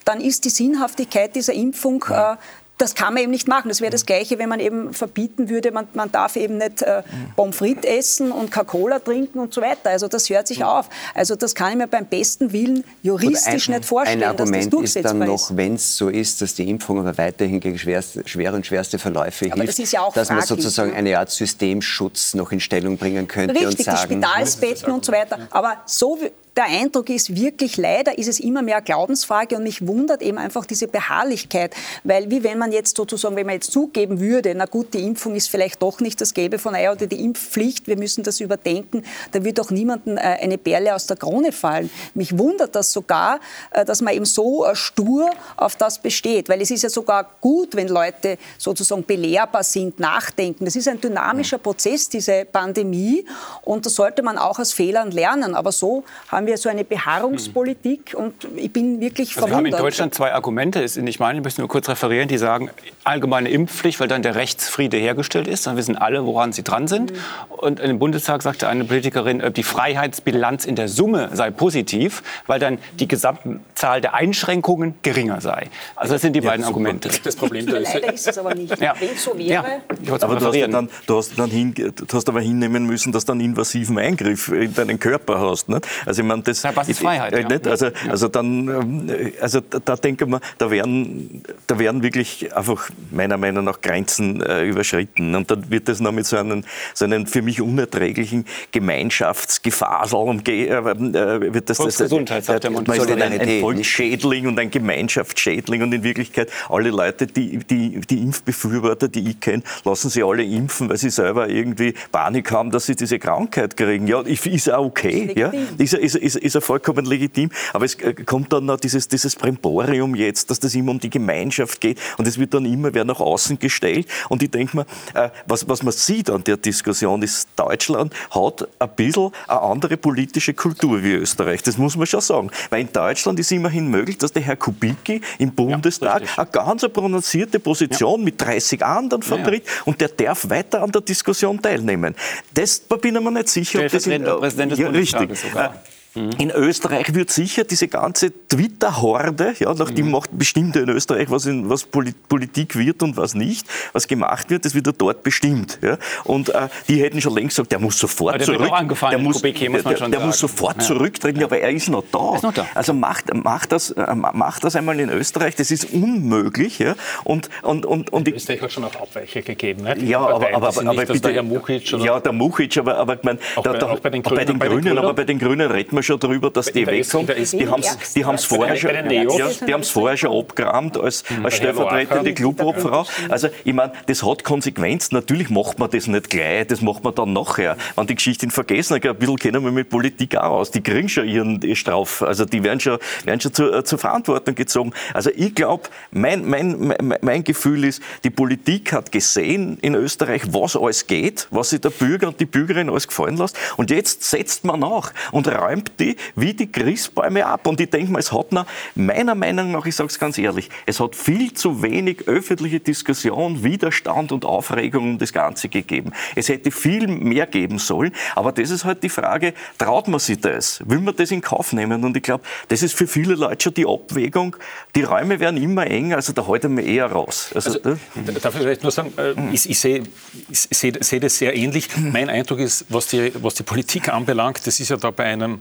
[0.05, 2.35] dann ist die Sinnhaftigkeit dieser Impfung äh,
[2.81, 3.69] das kann man eben nicht machen.
[3.69, 7.03] Das wäre das Gleiche, wenn man eben verbieten würde, man, man darf eben nicht äh,
[7.37, 9.91] Pommes frites essen und Coca-Cola trinken und so weiter.
[9.91, 10.89] Also das hört sich auf.
[11.15, 14.81] Also das kann ich mir beim besten Willen juristisch ein, nicht vorstellen, Ein Argument dass
[14.81, 18.23] das ist dann noch, wenn es so ist, dass die Impfung aber weiterhin gegen schwerste,
[18.27, 20.97] schwere und schwerste Verläufe Aber hilft, das ist ja auch dass man fraglich, sozusagen ne?
[20.97, 25.13] eine Art Systemschutz noch in Stellung bringen könnte und Richtig, die sagen, Spitalsbetten und so
[25.13, 25.39] weiter.
[25.51, 29.87] Aber so wie- der Eindruck ist wirklich, leider ist es immer mehr Glaubensfrage und mich
[29.87, 31.75] wundert eben einfach diese Beharrlichkeit,
[32.05, 35.35] weil wie wenn man jetzt sozusagen, wenn man jetzt zugeben würde, na gut, die Impfung
[35.35, 39.05] ist vielleicht doch nicht das Gelbe von Ei oder die Impfpflicht, wir müssen das überdenken,
[39.33, 41.91] da wird doch niemandem äh, eine Perle aus der Krone fallen.
[42.15, 43.41] Mich wundert das sogar,
[43.71, 47.31] äh, dass man eben so äh, stur auf das besteht, weil es ist ja sogar
[47.41, 50.65] gut, wenn Leute sozusagen belehrbar sind, nachdenken.
[50.65, 53.25] Das ist ein dynamischer Prozess, diese Pandemie.
[53.63, 58.15] Und da sollte man auch aus Fehlern lernen, aber so haben wir so eine Beharrungspolitik
[58.17, 59.81] und ich bin wirklich Also wir haben in verwundert.
[59.81, 62.71] Deutschland zwei Argumente, ist nicht meine, ich möchte nur kurz referieren, die sagen,
[63.05, 67.13] allgemeine Impfpflicht, weil dann der Rechtsfriede hergestellt ist, dann wissen alle, woran sie dran sind.
[67.49, 72.59] Und im Bundestag sagte eine Politikerin, äh, die Freiheitsbilanz in der Summe sei positiv, weil
[72.61, 75.69] dann die Gesamtzahl der Einschränkungen geringer sei.
[75.97, 77.11] Also das sind die beiden Argumente.
[77.25, 78.79] Das Problem da ist, Leider ist es aber nicht.
[78.81, 78.95] Ja.
[78.99, 81.51] Wenn es so Ja, wäre, ich wollte Aber du hast, ja dann, du, hast dann
[81.51, 85.69] hin, du hast aber hinnehmen müssen, dass du einen invasiven Eingriff in deinen Körper hast.
[85.69, 85.87] Nicht?
[86.07, 87.49] Also ich meine, das, Ja, Freiheit, Äh, ja.
[87.49, 87.67] nicht?
[87.67, 92.55] Also, also dann, ähm, also da, da denke ich mir, da werden, da werden wirklich
[92.55, 95.35] einfach meiner Meinung nach Grenzen äh, überschritten.
[95.35, 96.65] Und dann wird das noch mit so einem,
[96.95, 102.71] so einem für mich unerträglichen Gemeinschaftsgefasel umge äh, äh, wird das, das Volksgesundheit, sagt der
[102.71, 108.01] man ist ein, ein Volksschädling und ein Gemeinschaftsschädling und in Wirklichkeit alle Leute, die, die,
[108.01, 112.71] die Impfbefürworter, die ich kenne, lassen sie alle impfen, weil sie selber irgendwie Panik haben,
[112.71, 114.07] dass sie diese Krankheit kriegen.
[114.07, 118.15] Ja, ist auch okay, ja, ist, ist, ist, ist ja vollkommen legitim, aber es äh,
[118.15, 122.27] kommt dann noch dieses, dieses Bremborium jetzt, dass das immer um die Gemeinschaft geht und
[122.27, 125.83] es wird dann immer wer nach außen gestellt und ich denke mir, äh, was, was
[125.83, 131.13] man sieht an der Diskussion ist, Deutschland hat ein bisschen eine andere politische Kultur wie
[131.13, 134.57] Österreich, das muss man schon sagen, weil in Deutschland ist immerhin möglich, dass der Herr
[134.57, 136.39] Kubicki im Bundestag richtig.
[136.39, 141.61] eine ganz prononcierte Position mit 30 anderen vertritt und der darf weiter an der Diskussion
[141.61, 142.15] teilnehmen.
[142.55, 145.39] Das da bin ich mir nicht sicher, ob das in, Präsident des ja, richtig.
[145.39, 145.75] sogar.
[146.15, 151.47] In Österreich wird sicher diese ganze Twitter-Horde, ja, nach die macht bestimmt in Österreich, was,
[151.47, 155.23] in, was Poli- Politik wird und was nicht, was gemacht wird, das wird ja dort
[155.23, 155.79] bestimmt.
[155.83, 155.99] Ja.
[156.25, 158.71] Und äh, die hätten schon längst gesagt, der muss sofort Aber der zurück.
[159.11, 160.83] der muss, Kubicki, muss man der, schon der muss sofort Ja.
[160.83, 162.35] zurücktreten, aber er ist noch da.
[162.35, 162.67] ist noch da.
[162.75, 166.79] Also macht, macht, das, äh, macht das einmal in Österreich, das ist unmöglich.
[166.81, 166.97] Ja.
[167.25, 169.85] Und, und, und, und ich, Österreich hat schon auch Abweicher gegeben.
[169.85, 169.97] Ne?
[170.05, 172.97] Ja, aber, aber, aber, nicht, dass bitte, der Herr Mukic oder ja, der Mukic, aber,
[172.99, 174.83] aber ich mein, Auch da, bei- auch bei den bei den Grünen, bei den Grünen,
[174.85, 174.99] Grünen?
[174.99, 177.21] aber bei den Grünen reden wir schon darüber, dass die in der weg S- sind.
[177.21, 180.37] in der S- Die haben es die haben's vorher schon, ja, die haben's vorher schon
[180.39, 182.35] abgerammt als, als Herr stellvertretende.
[182.35, 183.07] Clubobfrau.
[183.29, 185.15] Also ich meine, das hat Konsequenzen.
[185.15, 187.77] Natürlich macht man das nicht gleich, das macht man dann nachher.
[187.97, 190.71] Wenn die Geschichte in Vergessenheit ein bisschen kennen wir mit Politik auch aus.
[190.71, 194.93] Die kriegen schon ihren Straf, also die werden schon, werden schon zur, zur Verantwortung gezogen.
[195.15, 200.43] Also ich glaube, mein, mein, mein, mein Gefühl ist, die Politik hat gesehen in Österreich,
[200.53, 203.57] was alles geht, was sich der Bürger und die Bürgerin alles gefallen lässt.
[203.77, 207.67] Und jetzt setzt man nach und räumt die wie die Christbäume ab.
[207.67, 210.69] Und ich denke mal, es hat noch, meiner Meinung nach, ich sage es ganz ehrlich,
[210.87, 216.13] es hat viel zu wenig öffentliche Diskussion, Widerstand und Aufregung um das Ganze gegeben.
[216.37, 218.13] Es hätte viel mehr geben sollen.
[218.35, 220.83] Aber das ist halt die Frage, traut man sich das?
[220.87, 222.05] Will man das in Kauf nehmen?
[222.05, 224.57] Und ich glaube, das ist für viele Leute schon die Abwägung.
[224.95, 227.51] Die Räume werden immer enger, also da halten wir eher raus.
[227.55, 227.97] Also, Also,
[228.43, 230.03] darf ich vielleicht nur sagen, äh, ich, ich sehe
[230.51, 231.89] ich sehe- sehe das sehr ähnlich.
[231.97, 235.61] Mein Eindruck ist, was die, was die Politik anbelangt, das ist ja da bei einem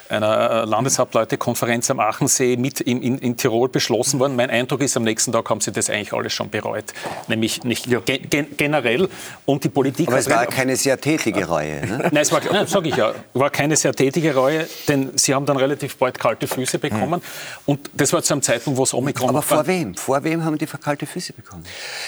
[0.11, 4.35] einer Landeshauptleutekonferenz am Aachensee mit in, in, in, Tirol beschlossen worden.
[4.35, 6.85] Mein Eindruck ist, am nächsten Tag haben sie das eigentlich alles schon bereut.
[7.27, 7.99] Nämlich nicht ja.
[7.99, 9.09] gen generell.
[9.45, 11.85] Und die Politik Aber es war keine sehr tätige Reue.
[11.85, 11.97] Ne?
[12.11, 15.57] Nein, es war, sage ich ja, war keine sehr tätige Reue, denn sie haben dann
[15.57, 17.21] relativ bald kalte Füße bekommen.
[17.21, 17.21] Hm.
[17.65, 19.95] Und das war zu einem Zeitpunkt, wo es Omikron Aber vor wem?
[19.95, 21.63] Vor wem haben die kalte Füße bekommen?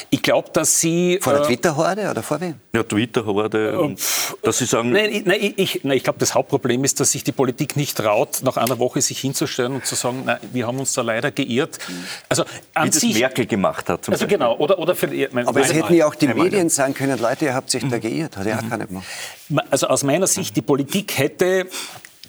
[0.09, 1.19] Ich glaube, dass sie...
[1.21, 2.55] Vor der äh, Twitter-Horde oder vor wem?
[2.75, 3.93] Ja, Twitter-Horde.
[3.93, 3.95] Äh,
[4.41, 4.91] dass sie sagen...
[4.91, 8.41] Nein, nein ich, nein, ich glaube, das Hauptproblem ist, dass sich die Politik nicht traut,
[8.43, 11.79] nach einer Woche sich hinzustellen und zu sagen, nein, wir haben uns da leider geirrt.
[12.29, 14.01] Also an Wie sich, Merkel gemacht hat.
[14.01, 14.27] also Beispiel.
[14.27, 14.57] genau.
[14.57, 17.53] Oder, oder für, mein, Aber es hätten ja auch die Medien sagen können, Leute, ihr
[17.53, 18.37] habt sich da geirrt.
[18.37, 19.05] Hat ja auch keiner gemacht.
[19.69, 21.67] Also aus meiner Sicht, die Politik hätte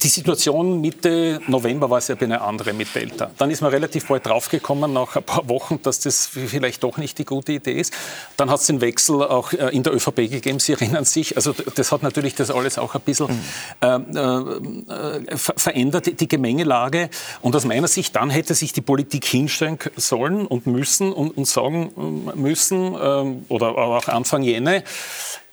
[0.03, 3.30] die Situation Mitte November war sehr eine andere mit Delta.
[3.38, 7.18] Dann ist man relativ bald draufgekommen, nach ein paar Wochen, dass das vielleicht doch nicht
[7.18, 7.95] die gute Idee ist.
[8.36, 11.36] Dann hat es den Wechsel auch äh, in der ÖVP gegeben, Sie erinnern sich.
[11.36, 14.16] Also das hat natürlich das alles auch ein bisschen mhm.
[14.16, 17.09] äh, äh, verändert, die Gemengelage.
[17.40, 21.47] Und aus meiner Sicht, dann hätte sich die Politik hinstellen sollen und müssen und, und
[21.47, 24.82] sagen müssen, äh, oder auch Anfang Jänner,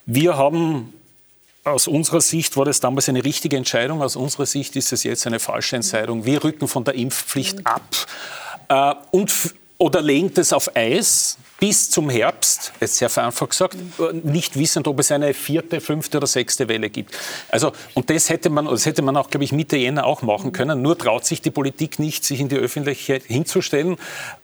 [0.05, 0.93] wir haben
[1.63, 4.01] aus unserer Sicht war das damals eine richtige Entscheidung.
[4.01, 6.25] Aus unserer Sicht ist es jetzt eine falsche Entscheidung.
[6.25, 7.83] Wir rücken von der Impfpflicht ab
[8.67, 13.77] äh, und, oder legen das auf Eis bis zum Herbst, jetzt sehr vereinfacht gesagt,
[14.23, 17.15] nicht wissend, ob es eine vierte, fünfte oder sechste Welle gibt.
[17.49, 20.53] Also, und das hätte man, das hätte man auch, glaube ich, Mitte Jänner auch machen
[20.53, 20.81] können.
[20.81, 23.97] Nur traut sich die Politik nicht, sich in die Öffentlichkeit hinzustellen.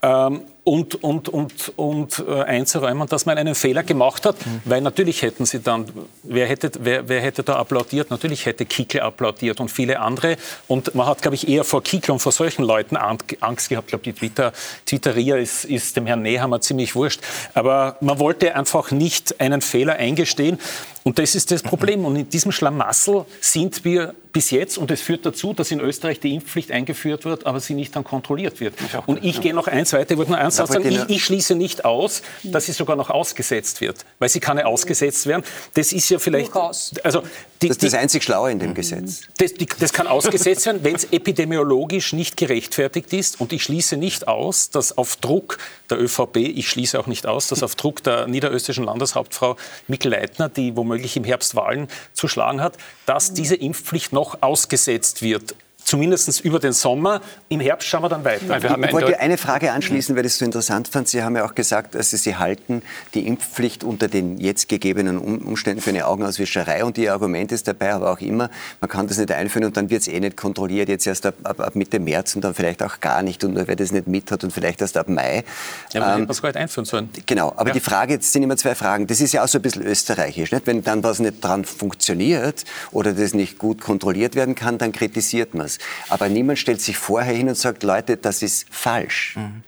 [0.03, 4.61] Ähm, und, und, und, und äh, einzuräumen, dass man einen Fehler gemacht hat, mhm.
[4.65, 5.85] weil natürlich hätten sie dann,
[6.23, 8.09] wer hätte, wer, wer hätte da applaudiert?
[8.09, 10.35] Natürlich hätte Kickel applaudiert und viele andere.
[10.67, 13.85] Und man hat, glaube ich, eher vor Kickel und vor solchen Leuten Angst gehabt.
[13.85, 14.51] Ich glaube, die Twitter,
[14.85, 17.21] Twitteria ist, ist dem Herrn Nehammer ziemlich wurscht.
[17.53, 20.59] Aber man wollte einfach nicht einen Fehler eingestehen.
[21.03, 22.03] Und das ist das Problem.
[22.03, 24.77] Und in diesem Schlamassel sind wir bis jetzt.
[24.77, 28.03] Und es führt dazu, dass in Österreich die Impfpflicht eingeführt wird, aber sie nicht dann
[28.03, 28.75] kontrolliert wird.
[28.79, 30.11] Ich und ich gehe noch eins weiter.
[30.11, 30.85] Ich wollte nur eins sagen.
[30.87, 34.05] Ich, ich, schließe nicht aus, dass sie sogar noch ausgesetzt wird.
[34.19, 35.43] Weil sie kann ja ausgesetzt werden.
[35.73, 36.55] Das ist ja vielleicht...
[37.03, 37.23] Also,
[37.63, 39.21] die, das ist das einzig Schlaue in dem Gesetz.
[39.39, 43.41] Das, die, das kann ausgesetzt werden, wenn es epidemiologisch nicht gerechtfertigt ist.
[43.41, 45.57] Und ich schließe nicht aus, dass auf Druck
[45.89, 49.55] der ÖVP, ich schließe auch nicht aus, dass auf Druck der niederösterreichischen Landeshauptfrau
[49.87, 52.77] Mikl Leitner, die womöglich im Herbst Wahlen zu schlagen hat,
[53.07, 55.55] dass diese Impfpflicht noch ausgesetzt wird
[55.87, 57.21] zumindest über den Sommer.
[57.47, 58.61] Im Herbst schauen wir dann weiter.
[58.61, 61.07] Wir ich wollte eine Frage anschließen, weil ich es so interessant fand.
[61.07, 62.81] Sie haben ja auch gesagt, dass Sie, Sie halten
[63.13, 66.83] die Impfpflicht unter den jetzt gegebenen Umständen für eine Augenauswischerei.
[66.83, 68.49] Und Ihr Argument ist dabei aber auch immer,
[68.81, 71.35] man kann das nicht einführen und dann wird es eh nicht kontrolliert, jetzt erst ab,
[71.43, 73.45] ab, ab, Mitte März und dann vielleicht auch gar nicht.
[73.45, 75.45] Und nur wer das nicht mit hat und vielleicht erst ab Mai.
[75.93, 77.09] Ja, aber ähm, hätte man es einführen sollen.
[77.25, 77.73] Genau, aber ja.
[77.73, 79.07] die Frage, jetzt sind immer zwei Fragen.
[79.07, 80.51] Das ist ja auch so ein bisschen österreichisch.
[80.51, 80.67] Nicht?
[80.67, 85.53] Wenn dann was nicht dran funktioniert oder das nicht gut kontrolliert werden kann, dann kritisiert
[85.53, 85.76] man es.
[86.09, 89.35] Aber niemand stellt sich vorher hin und sagt, Leute, das ist falsch.
[89.35, 89.63] Mhm.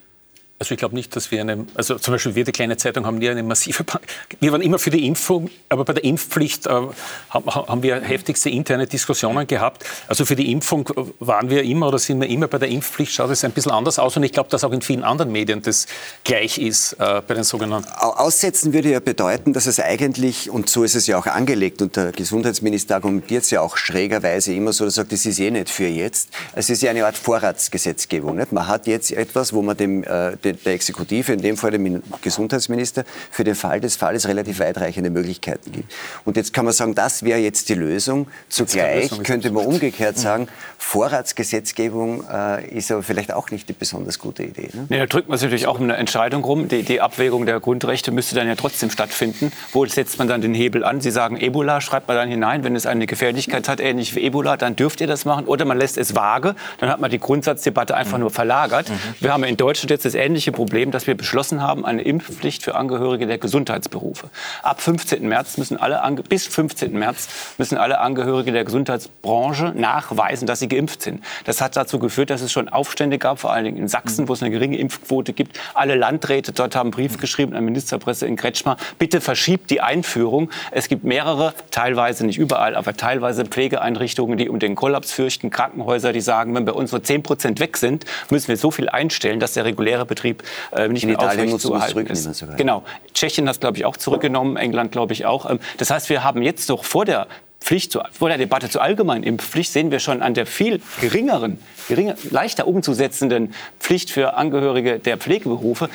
[0.62, 3.18] Also ich glaube nicht, dass wir eine, also zum Beispiel wir, die kleine Zeitung, haben
[3.18, 3.86] nie eine massive,
[4.42, 6.82] wir waren immer für die Impfung, aber bei der Impfpflicht äh,
[7.30, 9.86] haben wir heftigste interne Diskussionen gehabt.
[10.10, 10.90] Also für die Impfung
[11.22, 14.00] waren wir immer oder sind wir immer, bei der Impfpflicht schaut es ein bisschen anders
[14.00, 15.88] aus und ich glaube, dass auch in vielen anderen Medien das
[16.26, 17.88] gleich ist äh, bei den sogenannten.
[17.94, 21.96] Aussetzen würde ja bedeuten, dass es eigentlich, und so ist es ja auch angelegt und
[21.96, 25.70] der Gesundheitsminister argumentiert es ja auch schrägerweise immer so, er sagt, das ist eh nicht
[25.70, 26.32] für jetzt.
[26.54, 28.36] Es ist ja eine Art Vorratsgesetzgebung.
[28.36, 28.52] Nicht?
[28.52, 32.02] Man hat jetzt etwas, wo man dem, äh, dem der Exekutive, in dem Fall dem
[32.22, 35.94] Gesundheitsminister, für den Fall des Falles relativ weitreichende Möglichkeiten gibt.
[36.26, 38.28] Und jetzt kann man sagen, das wäre jetzt die Lösung.
[38.50, 40.22] Zugleich Lösung könnte man umgekehrt mhm.
[40.22, 40.48] sagen,
[40.78, 44.70] Vorratsgesetzgebung äh, ist aber vielleicht auch nicht die besonders gute Idee.
[44.74, 44.86] Ne?
[44.90, 46.68] Nee, da drückt man sich natürlich auch um eine Entscheidung rum.
[46.68, 49.52] Die, die, Abwägung der Grundrechte müsste dann ja trotzdem stattfinden.
[49.72, 51.02] Wo setzt man dann den Hebel an?
[51.02, 54.58] Sie sagen Ebola, schreibt man dann hinein, wenn es eine Gefährlichkeit hat, ähnlich wie Ebola,
[54.58, 55.46] dann dürft ihr das machen.
[55.46, 58.22] Oder man lässt es vage, dann hat man die Grundsatzdebatte einfach mhm.
[58.22, 58.90] nur verlagert.
[58.90, 58.94] Mhm.
[59.20, 62.64] Wir haben in Deutschland jetzt das ähnliche ähnliche Problem, dass wir beschlossen haben, eine Impfpflicht
[62.64, 64.30] für Angehörige der Gesundheitsberufe.
[64.64, 65.28] Ab 15.
[65.28, 66.94] März müssen alle, bis 15.
[66.94, 67.28] März
[67.58, 71.22] müssen alle Angehörige der Gesundheitsbranche nachweisen, dass sie geimpft sind.
[71.44, 74.34] Das hat dazu geführt, dass es schon Aufstände gab, vor allen Dingen in Sachsen, wo
[74.34, 75.60] es eine geringe Impfquote gibt.
[75.74, 80.52] Alle Landräte dort haben einen Brief geschrieben an Ministerpresse in Kretschmer, bitte verschiebt die Einführung.
[80.72, 86.14] Es gibt mehrere, teilweise nicht überall, aber teilweise Pflegeeinrichtungen, die um den Kollaps fürchten, Krankenhäuser,
[86.14, 89.42] die sagen, wenn bei uns nur 10 Prozent weg sind, müssen wir so viel einstellen,
[89.42, 92.46] dass der reguläre Betrieb Betrieb äh, nicht in mehr Italien aufrecht zu erhalten ist.
[92.58, 92.84] Genau.
[93.14, 95.50] Tschechien hat es, glaube ich, auch zurückgenommen, England, glaube ich, auch.
[95.50, 97.28] Ähm, das heißt, wir haben jetzt doch vor der
[97.60, 101.60] Pflicht zu, vor der Debatte zur allgemeinen Impfpflicht sehen wir schon an der viel geringeren,
[101.88, 105.90] geringer, leichter umzusetzenden Pflicht für Angehörige der Pflegeberufe,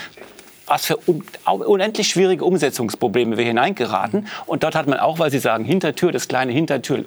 [0.66, 4.28] was für un unendlich schwierige Umsetzungsprobleme wir hineingeraten.
[4.47, 7.05] Und dort hat man auch, weil Sie sagen, Hintertür, das kleine Hintertür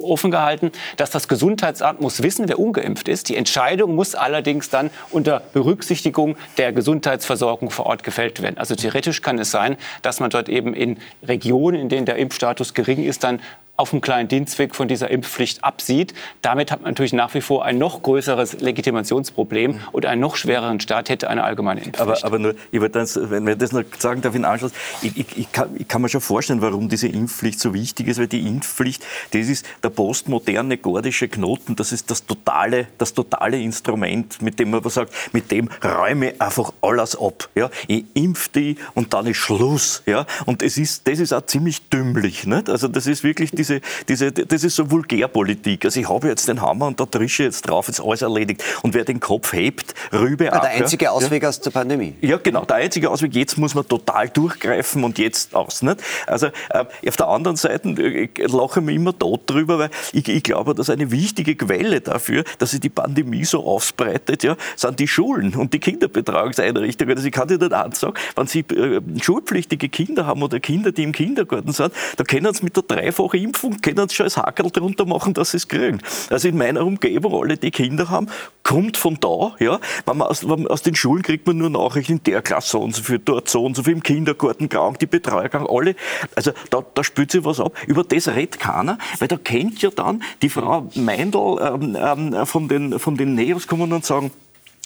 [0.00, 3.28] offen gehalten, dass das Gesundheitsamt muss wissen, wer ungeimpft ist.
[3.28, 8.58] Die Entscheidung muss allerdings dann unter Berücksichtigung der Gesundheitsversorgung vor Ort gefällt werden.
[8.58, 12.74] Also theoretisch kann es sein, dass man dort eben in Regionen, in denen der Impfstatus
[12.74, 13.40] gering ist, dann
[13.76, 16.14] auf dem kleinen Dienstweg von dieser Impfpflicht absieht.
[16.42, 19.80] Damit hat man natürlich nach wie vor ein noch größeres Legitimationsproblem mhm.
[19.90, 22.00] und einen noch schwereren Staat hätte eine allgemeine Impfpflicht.
[22.00, 24.72] Aber, aber nur, ich wollte das, wenn wir das noch sagen darf in Anschluss,
[25.02, 28.18] ich, ich, ich, kann, ich kann mir schon vorstellen, warum diese Impfpflicht so wichtig ist,
[28.18, 33.60] weil die Impfpflicht, das ist der postmoderne gordische Knoten, das ist das totale, das totale
[33.60, 37.48] Instrument, mit dem man sagt, mit dem räume ich einfach alles ab.
[37.56, 37.70] Ja?
[37.88, 40.02] Ich impf die und dann ist Schluss.
[40.06, 40.26] Ja?
[40.46, 42.46] Und es ist, das ist auch ziemlich dümmlich.
[42.46, 42.70] Nicht?
[42.70, 45.84] Also das ist wirklich die diese, diese, das ist so Vulgärpolitik.
[45.84, 48.62] Also ich habe jetzt den Hammer und da trische jetzt drauf, ist alles erledigt.
[48.82, 50.62] Und wer den Kopf hebt, rübe ab.
[50.62, 51.48] Der einzige Ausweg ja.
[51.48, 52.14] aus der Pandemie.
[52.20, 53.34] Ja, genau, der einzige Ausweg.
[53.34, 55.82] Jetzt muss man total durchgreifen und jetzt aus.
[55.82, 56.02] Nicht?
[56.26, 60.28] Also äh, auf der anderen Seite äh, lache ich mir immer tot drüber, weil ich,
[60.28, 65.00] ich glaube, dass eine wichtige Quelle dafür, dass sich die Pandemie so ausbreitet, ja, sind
[65.00, 67.16] die Schulen und die Kinderbetreuungseinrichtungen.
[67.16, 71.02] Also ich kann dir nicht ansagen, wenn Sie äh, schulpflichtige Kinder haben oder Kinder, die
[71.02, 74.70] im Kindergarten sind, da können Sie mit der dreifachen Impfung können sie schon als Hackel
[74.70, 76.00] drunter machen, dass sie es kriegen.
[76.28, 78.26] Also in meiner Umgebung, alle, die Kinder haben,
[78.64, 79.54] kommt von da.
[79.60, 79.78] Ja.
[80.06, 82.96] Wenn man aus, aus den Schulen kriegt man nur Nachrichten, in der Klasse so und
[82.96, 85.94] so viel, dort so und so viel, im Kindergarten krank, die Betreuer krank, alle.
[86.34, 87.74] Also da, da spült sich was ab.
[87.86, 92.66] Über das redet keiner, weil da kennt ja dann die Frau Meindl ähm, ähm, von,
[92.66, 94.32] den, von den Neos kommen und sagen,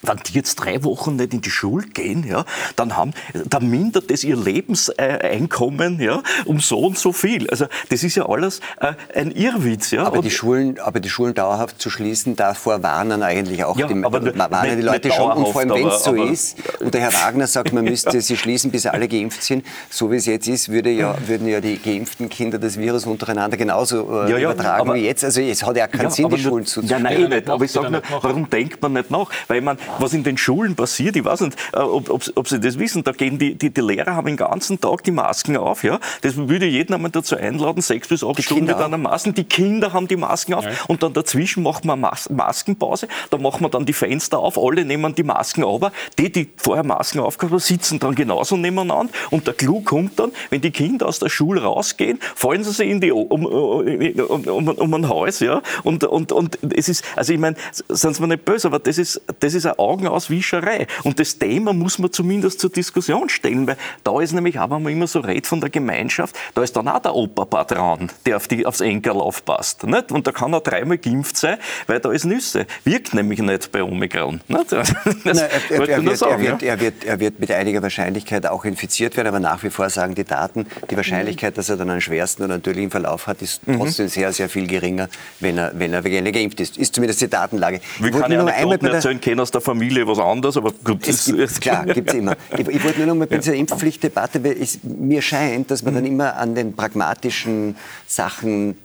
[0.03, 2.45] wenn die jetzt drei Wochen nicht in die Schule gehen, ja,
[2.77, 3.13] dann, haben,
[3.47, 7.51] dann mindert das ihr Lebenseinkommen ja, um so und so viel.
[7.51, 9.91] Also das ist ja alles äh, ein Irrwitz.
[9.91, 10.05] Ja.
[10.05, 14.05] Aber, die Schulen, aber die Schulen dauerhaft zu schließen, davor warnen eigentlich auch ja, die,
[14.05, 15.33] aber warnen die Leute schon.
[15.33, 18.21] Und vor allem, wenn es so aber, ist, und der Herr Wagner sagt, man müsste
[18.21, 21.61] sie schließen, bis alle geimpft sind, so wie es jetzt ist, würde ja, würden ja
[21.61, 25.25] die geimpften Kinder das Virus untereinander genauso äh, ja, übertragen aber, wie jetzt.
[25.25, 27.05] Also es hat ja keinen Sinn, die Schulen zuzumachen.
[27.05, 27.51] Ja, nein, nicht.
[27.51, 29.29] Aber ich sage nur, warum denkt man nicht nach?
[29.49, 32.61] Weil man was in den Schulen passiert, ich weiß nicht, äh, ob, ob, ob Sie
[32.61, 35.85] das wissen, da gehen die, die, die, Lehrer haben den ganzen Tag die Masken auf.
[35.85, 35.99] Ja?
[36.23, 39.35] Das würde jeden einmal dazu einladen, sechs bis acht die Stunden Kinder mit einer Masken.
[39.35, 40.73] Die Kinder haben die Masken auf ja.
[40.87, 44.85] und dann dazwischen macht man Mas Maskenpause, da machen wir dann die Fenster auf, alle
[44.85, 45.93] nehmen die Masken aber.
[46.19, 50.33] Die, die vorher Masken aufgehabt haben, sitzen dann genauso nebeneinander und der Clou kommt dann,
[50.51, 54.69] wenn die Kinder aus der Schule rausgehen, fallen sie sich in die, um, um, um,
[54.69, 55.41] um ein Haus.
[55.41, 55.63] Ja?
[55.85, 57.57] Und, und, und es ist, also ich meine,
[57.89, 60.87] sind Sie mir nicht böse, aber das ist, das ist ein Augenauswischerei.
[61.05, 64.83] Und das Thema muss man zumindest zur Diskussion stellen, weil da ist nämlich auch, wenn
[64.83, 68.49] man immer so redet von der Gemeinschaft, da ist dann auch der Opa-Patron, der auf
[68.49, 69.85] die, aufs Enkel aufpasst.
[69.85, 70.13] Nicht?
[70.13, 72.67] Und da kann er dreimal geimpft sein, weil da ist Nüsse.
[72.85, 74.41] Wirkt nämlich nicht bei Omikron.
[74.49, 74.69] Nicht?
[75.25, 76.69] Das Nein, er, er, wird, sagen, er, wird, ja?
[76.69, 80.15] er, wird, er wird mit einiger Wahrscheinlichkeit auch infiziert werden, aber nach wie vor sagen
[80.15, 83.67] die Daten, die Wahrscheinlichkeit, dass er dann einen schwersten oder einen tödlichen Verlauf hat, ist
[83.67, 83.79] mhm.
[83.79, 85.09] trotzdem sehr, sehr viel geringer,
[85.41, 86.77] wenn er, wenn er geimpft ist.
[86.79, 87.81] Ist zumindest die Datenlage.
[87.99, 91.07] Wie kann ich Anekdoten erzählen können aus der Familie was anderes, aber gut.
[91.07, 92.37] Es gibt, klar, gibt es immer.
[92.57, 95.95] Ich, ich, wollte nur noch mal bei dieser Impfpflichtdebatte, weil es mir scheint, dass man
[95.95, 98.77] dann immer an den pragmatischen Sachen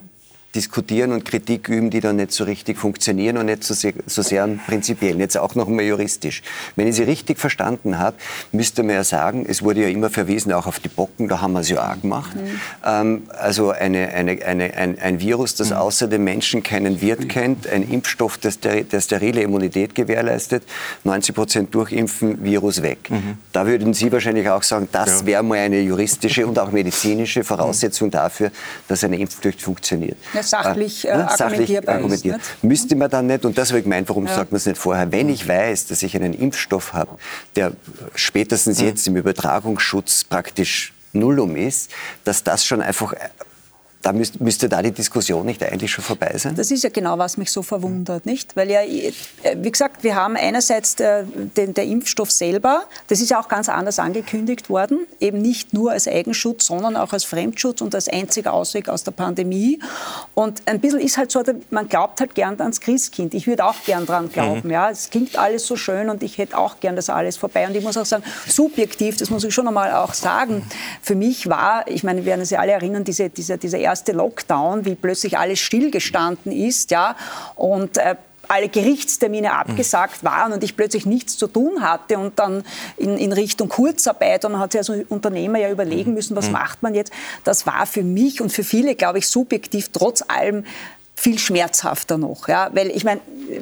[0.54, 4.22] diskutieren und Kritik üben, die dann nicht so richtig funktionieren und nicht so sehr, so
[4.22, 6.42] sehr prinzipiell, jetzt auch noch mal juristisch.
[6.76, 8.16] Wenn ich Sie richtig verstanden habe,
[8.52, 11.52] müsste man ja sagen, es wurde ja immer verwiesen auch auf die Bocken, da haben
[11.54, 12.36] wir es ja auch gemacht.
[12.36, 12.60] Mhm.
[12.84, 15.76] Ähm, also eine, eine, eine, ein, ein Virus, das mhm.
[15.76, 20.62] außer dem Menschen keinen Wirt kennt, ein Impfstoff, der, der sterile Immunität gewährleistet,
[21.04, 23.10] 90 Prozent durchimpfen, Virus weg.
[23.10, 23.38] Mhm.
[23.52, 25.26] Da würden Sie wahrscheinlich auch sagen, das ja.
[25.26, 28.50] wäre mal eine juristische und auch medizinische Voraussetzung dafür,
[28.86, 30.16] dass eine Impfpflicht funktioniert.
[30.32, 32.36] Ja, sachlich, äh, ne, sachlich argumentiert.
[32.36, 34.34] Ist, Müsste man dann nicht, und das habe ich gemeint, warum ja.
[34.34, 37.18] sagt man es nicht vorher, wenn ich weiß, dass ich einen Impfstoff habe,
[37.56, 37.72] der
[38.14, 41.90] spätestens jetzt im Übertragungsschutz praktisch Nullum ist,
[42.24, 43.14] dass das schon einfach
[44.04, 46.54] da müsst, müsste da die Diskussion nicht eigentlich schon vorbei sein?
[46.54, 48.54] Das ist ja genau, was mich so verwundert, nicht?
[48.54, 49.12] Weil ja, äh,
[49.56, 53.70] wie gesagt, wir haben einerseits der, den, der Impfstoff selber, das ist ja auch ganz
[53.70, 58.52] anders angekündigt worden, eben nicht nur als Eigenschutz, sondern auch als Fremdschutz und als einziger
[58.52, 59.78] Ausweg aus der Pandemie.
[60.34, 63.32] Und ein bisschen ist halt so, man glaubt halt gern ans Christkind.
[63.32, 64.70] Ich würde auch gern dran glauben, mhm.
[64.70, 64.90] ja.
[64.90, 67.66] Es klingt alles so schön und ich hätte auch gern das alles vorbei.
[67.66, 70.62] Und ich muss auch sagen, subjektiv, das muss ich schon einmal auch sagen,
[71.00, 74.10] für mich war, ich meine, wir werden sich alle erinnern, diese, diese, diese erste erste
[74.10, 77.14] Lockdown, wie plötzlich alles stillgestanden ist, ja,
[77.54, 78.16] und äh,
[78.48, 79.54] alle Gerichtstermine mhm.
[79.54, 82.64] abgesagt waren und ich plötzlich nichts zu tun hatte und dann
[82.96, 86.16] in, in Richtung Kurzarbeit und man hat sich als Unternehmer ja überlegen mhm.
[86.16, 86.52] müssen, was mhm.
[86.52, 87.12] macht man jetzt.
[87.44, 90.64] Das war für mich und für viele, glaube ich, subjektiv trotz allem
[91.16, 92.48] viel schmerzhafter noch.
[92.48, 92.70] Ja?
[92.72, 93.20] Weil ich meine,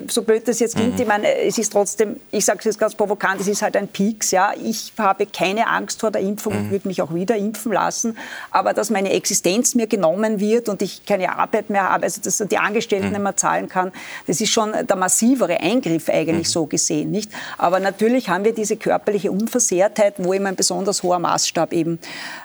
[0.09, 1.01] so blöd das jetzt klingt, mhm.
[1.01, 3.89] ich meine, es ist trotzdem, ich sage es jetzt ganz provokant, es ist halt ein
[3.89, 4.31] Peaks.
[4.31, 4.53] Ja?
[4.63, 6.71] Ich habe keine Angst vor der Impfung und mhm.
[6.71, 8.17] würde mich auch wieder impfen lassen.
[8.51, 12.39] Aber dass meine Existenz mir genommen wird und ich keine Arbeit mehr habe, also dass
[12.39, 13.13] die Angestellten mhm.
[13.13, 13.93] nicht mehr zahlen kann,
[14.27, 16.53] das ist schon der massivere Eingriff eigentlich mhm.
[16.53, 17.11] so gesehen.
[17.11, 17.31] Nicht?
[17.59, 21.99] Aber natürlich haben wir diese körperliche Unversehrtheit, wo eben ein besonders hoher Maßstab eben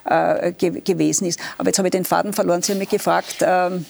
[0.05, 1.39] äh, ge gewesen ist.
[1.57, 2.61] Aber jetzt habe ich den Faden verloren.
[2.61, 3.85] Sie haben mich gefragt, ähm,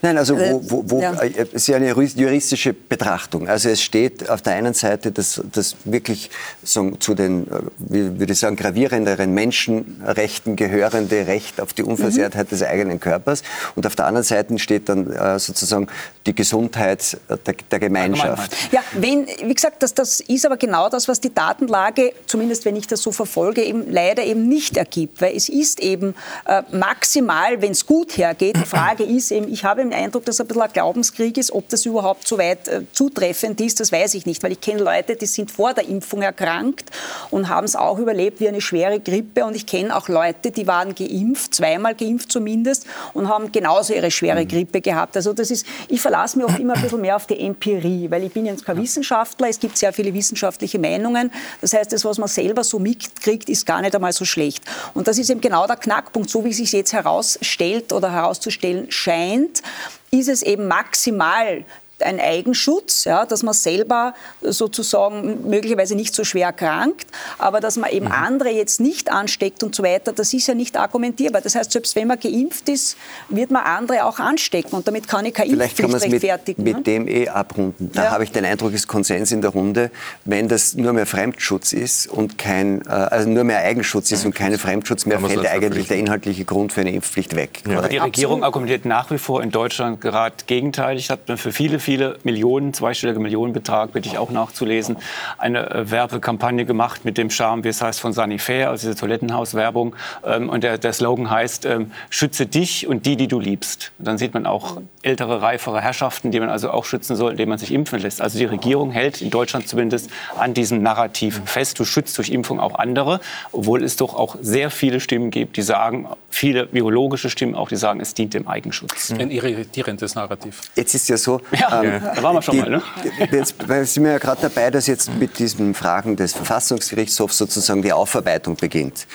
[0.00, 1.12] Nein, also wo, wo, wo ja.
[1.14, 3.48] Äh, es ist ja eine juristische Betrachtung.
[3.48, 6.30] Also es steht auf der einen Seite das, das wirklich
[6.62, 12.46] so, zu den, äh, wie würde ich sagen, gravierenderen Menschenrechten gehörende Recht auf die Unversehrtheit
[12.46, 12.50] mhm.
[12.50, 13.42] des eigenen Körpers.
[13.74, 15.88] Und auf der anderen Seite steht dann äh, sozusagen
[16.26, 18.56] die Gesundheit der, der Gemeinschaft.
[18.70, 22.76] Ja, wenn, wie gesagt, das, das ist aber genau das, was die Datenlage, zumindest wenn
[22.76, 25.20] ich das so verfolge, eben leider eben nicht ergibt.
[25.20, 26.14] Weil es ist eben
[26.46, 30.24] äh, maximal, wenn es gut hergeht, die Frage ist eben, ich habe habe den Eindruck,
[30.24, 31.52] dass es ein bisschen ein Glaubenskrieg ist.
[31.52, 34.42] Ob das überhaupt so weit äh, zutreffend ist, das weiß ich nicht.
[34.42, 36.90] Weil ich kenne Leute, die sind vor der Impfung erkrankt
[37.30, 39.44] und haben es auch überlebt wie eine schwere Grippe.
[39.44, 44.10] Und ich kenne auch Leute, die waren geimpft, zweimal geimpft zumindest, und haben genauso ihre
[44.10, 44.48] schwere mhm.
[44.48, 45.16] Grippe gehabt.
[45.16, 48.24] Also das ist, ich verlasse mich auch immer ein bisschen mehr auf die Empirie, weil
[48.24, 49.48] ich bin jetzt kein Wissenschaftler.
[49.48, 51.32] Es gibt sehr viele wissenschaftliche Meinungen.
[51.60, 54.62] Das heißt, das, was man selber so mitkriegt, ist gar nicht einmal so schlecht.
[54.94, 58.90] Und das ist eben genau der Knackpunkt, so wie es sich jetzt herausstellt oder herauszustellen
[58.90, 59.61] scheint,
[60.10, 61.64] ist es eben maximal
[62.02, 67.06] ein Eigenschutz, ja, dass man selber sozusagen möglicherweise nicht so schwer krankt,
[67.38, 68.12] aber dass man eben mhm.
[68.12, 71.40] andere jetzt nicht ansteckt und so weiter, das ist ja nicht argumentierbar.
[71.42, 72.96] Das heißt, selbst wenn man geimpft ist,
[73.28, 76.62] wird man andere auch anstecken und damit kann ich keine Vielleicht Impfpflicht kann rechtfertigen.
[76.62, 76.92] Mit, mit ne?
[76.92, 77.90] dem eh abrunden.
[77.92, 78.10] Da ja.
[78.10, 79.90] habe ich den Eindruck, ist Konsens in der Runde,
[80.24, 84.34] wenn das nur mehr Fremdschutz ist und kein, äh, also nur mehr Eigenschutz ist und
[84.34, 87.62] kein Fremdschutz mehr, fällt eigentlich der inhaltliche Grund für eine Impfpflicht weg.
[87.68, 87.86] Ja.
[87.88, 91.10] Die Regierung argumentiert nach wie vor in Deutschland gerade gegenteilig.
[91.10, 94.96] Hat für viele, viele viele Millionen, zweistellige Millionenbetrag, bitte ich auch nachzulesen,
[95.36, 99.94] eine äh, Werbekampagne gemacht mit dem Charme, wie es heißt, von Sanifair, also diese Toilettenhauswerbung.
[100.24, 103.92] Ähm, und der, der Slogan heißt, ähm, schütze dich und die, die du liebst.
[103.98, 107.50] Und dann sieht man auch ältere, reifere Herrschaften, die man also auch schützen soll, indem
[107.50, 108.22] man sich impfen lässt.
[108.22, 111.78] Also die Regierung hält in Deutschland zumindest an diesem Narrativ fest.
[111.78, 113.20] Du schützt durch Impfung auch andere,
[113.52, 117.76] obwohl es doch auch sehr viele Stimmen gibt, die sagen, viele virologische Stimmen auch, die
[117.76, 119.12] sagen, es dient dem Eigenschutz.
[119.12, 120.62] Ein irritierendes Narrativ.
[120.74, 121.81] Jetzt ist ja so, ja.
[121.84, 122.82] Ähm, da waren wir schon die, mal, ne?
[123.30, 123.54] Jetzt
[123.92, 128.56] sind wir ja gerade dabei, dass jetzt mit diesen Fragen des Verfassungsgerichtshofs sozusagen die Aufarbeitung
[128.56, 129.06] beginnt.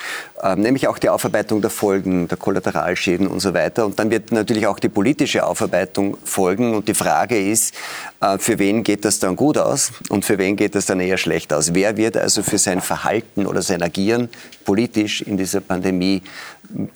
[0.42, 3.86] Ähm, nämlich auch die Aufarbeitung der Folgen, der Kollateralschäden und so weiter.
[3.86, 6.74] Und dann wird natürlich auch die politische Aufarbeitung folgen.
[6.74, 7.74] Und die Frage ist,
[8.20, 11.18] äh, für wen geht das dann gut aus und für wen geht das dann eher
[11.18, 11.74] schlecht aus?
[11.74, 14.28] Wer wird also für sein Verhalten oder sein Agieren
[14.64, 16.22] politisch in dieser Pandemie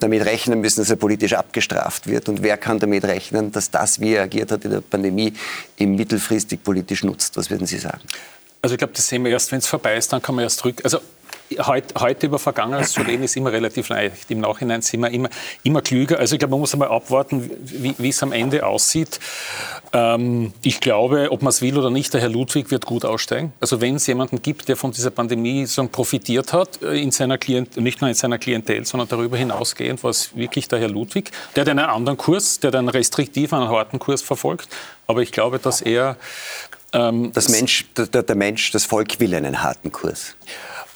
[0.00, 2.28] damit rechnen müssen, dass er politisch abgestraft wird?
[2.28, 5.32] Und wer kann damit rechnen, dass das, wie er agiert hat in der Pandemie,
[5.78, 7.36] ihm mittelfristig politisch nutzt?
[7.36, 8.00] Was würden Sie sagen?
[8.60, 10.58] Also ich glaube, das sehen wir erst, wenn es vorbei ist, dann kann man erst
[10.58, 10.80] zurück.
[10.84, 11.00] Also
[11.58, 14.30] heute, heute über Vergangenes zu reden, ist immer relativ leicht.
[14.30, 15.28] Im Nachhinein sind wir immer,
[15.62, 16.18] immer klüger.
[16.18, 19.20] Also ich glaube, man muss einmal abwarten, wie, es am Ende aussieht.
[19.92, 23.52] Ähm, ich glaube, ob man es will oder nicht, der Herr Ludwig wird gut aussteigen.
[23.60, 27.38] Also wenn es jemanden gibt, der von dieser Pandemie so profitiert hat, äh, in seiner
[27.38, 31.30] Klient, nicht nur in seiner Klientel, sondern darüber hinausgehend, war es wirklich der Herr Ludwig.
[31.56, 34.68] Der hat einen anderen Kurs, der hat einen restriktiven, einen harten Kurs verfolgt.
[35.06, 36.16] Aber ich glaube, dass er...
[36.94, 40.34] Ähm, das Mensch, der, der Mensch, das Volk will einen harten Kurs.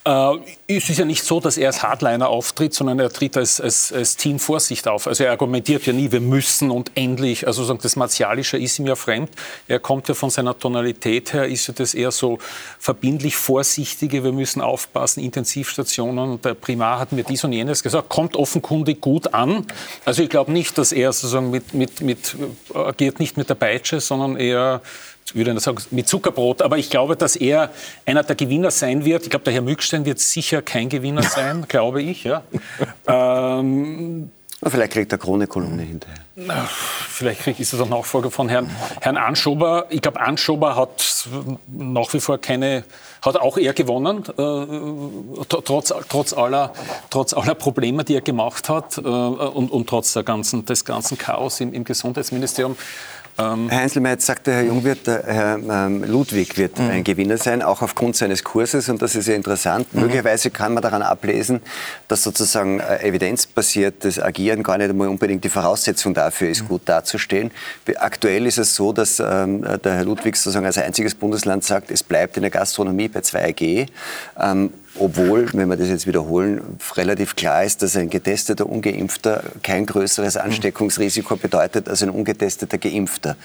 [0.07, 0.38] Äh,
[0.68, 3.92] es ist ja nicht so, dass er als Hardliner auftritt, sondern er tritt als, als,
[3.92, 5.09] als Team Vorsicht auf.
[5.09, 7.46] Also er argumentiert ja nie, wir müssen und endlich.
[7.46, 9.30] Also das Martialische ist ihm ja fremd.
[9.66, 12.38] Er kommt ja von seiner Tonalität her, ist ja das eher so
[12.78, 16.30] verbindlich Vorsichtige, wir müssen aufpassen, Intensivstationen.
[16.30, 19.66] Und der Primar hat mir dies und jenes gesagt, kommt offenkundig gut an.
[20.04, 22.36] Also ich glaube nicht, dass er sozusagen mit, mit, mit,
[22.74, 24.82] agiert nicht mit der Peitsche, sondern eher
[25.35, 26.62] würde ich sagen, mit Zuckerbrot.
[26.62, 27.70] Aber ich glaube, dass er
[28.05, 29.24] einer der Gewinner sein wird.
[29.24, 32.24] Ich glaube, der Herr Mückstein wird sicher kein Gewinner sein, glaube ich.
[32.24, 32.43] Ja.
[33.07, 34.31] Ähm,
[34.62, 36.16] Vielleicht kriegt er Krone-Kolumne hinterher.
[37.09, 38.70] Vielleicht kriegt, ist er der Nachfolger von Herrn,
[39.01, 39.87] Herrn Anschober.
[39.91, 41.29] Ich glaube, Anschober hat
[41.66, 42.85] nach wie vor keine,
[43.22, 46.72] hat auch er gewonnen, äh, trotz, trotz, aller,
[47.11, 51.18] trotz aller Probleme, die er gemacht hat äh, und, und trotz der ganzen, des ganzen
[51.18, 52.77] Chaos im, im Gesundheitsministerium.
[53.39, 56.91] Ähm Herr Einzelmeier, jetzt sagt der Herr Jungwirth, der Herr ähm, Ludwig wird mhm.
[56.91, 58.89] ein Gewinner sein, auch aufgrund seines Kurses.
[58.89, 59.93] Und das ist ja interessant.
[59.93, 60.03] Mhm.
[60.03, 61.61] Möglicherweise kann man daran ablesen,
[62.09, 66.68] dass sozusagen äh, evidenzbasiertes Agieren gar nicht einmal unbedingt die Voraussetzung dafür ist, mhm.
[66.68, 67.51] gut dazustehen.
[67.97, 72.03] Aktuell ist es so, dass ähm, der Herr Ludwig sozusagen als einziges Bundesland sagt, es
[72.03, 73.89] bleibt in der Gastronomie bei 2G.
[74.99, 80.36] Obwohl, wenn wir das jetzt wiederholen, relativ klar ist, dass ein getesteter Ungeimpfter kein größeres
[80.36, 83.36] Ansteckungsrisiko bedeutet als ein ungetesteter Geimpfter.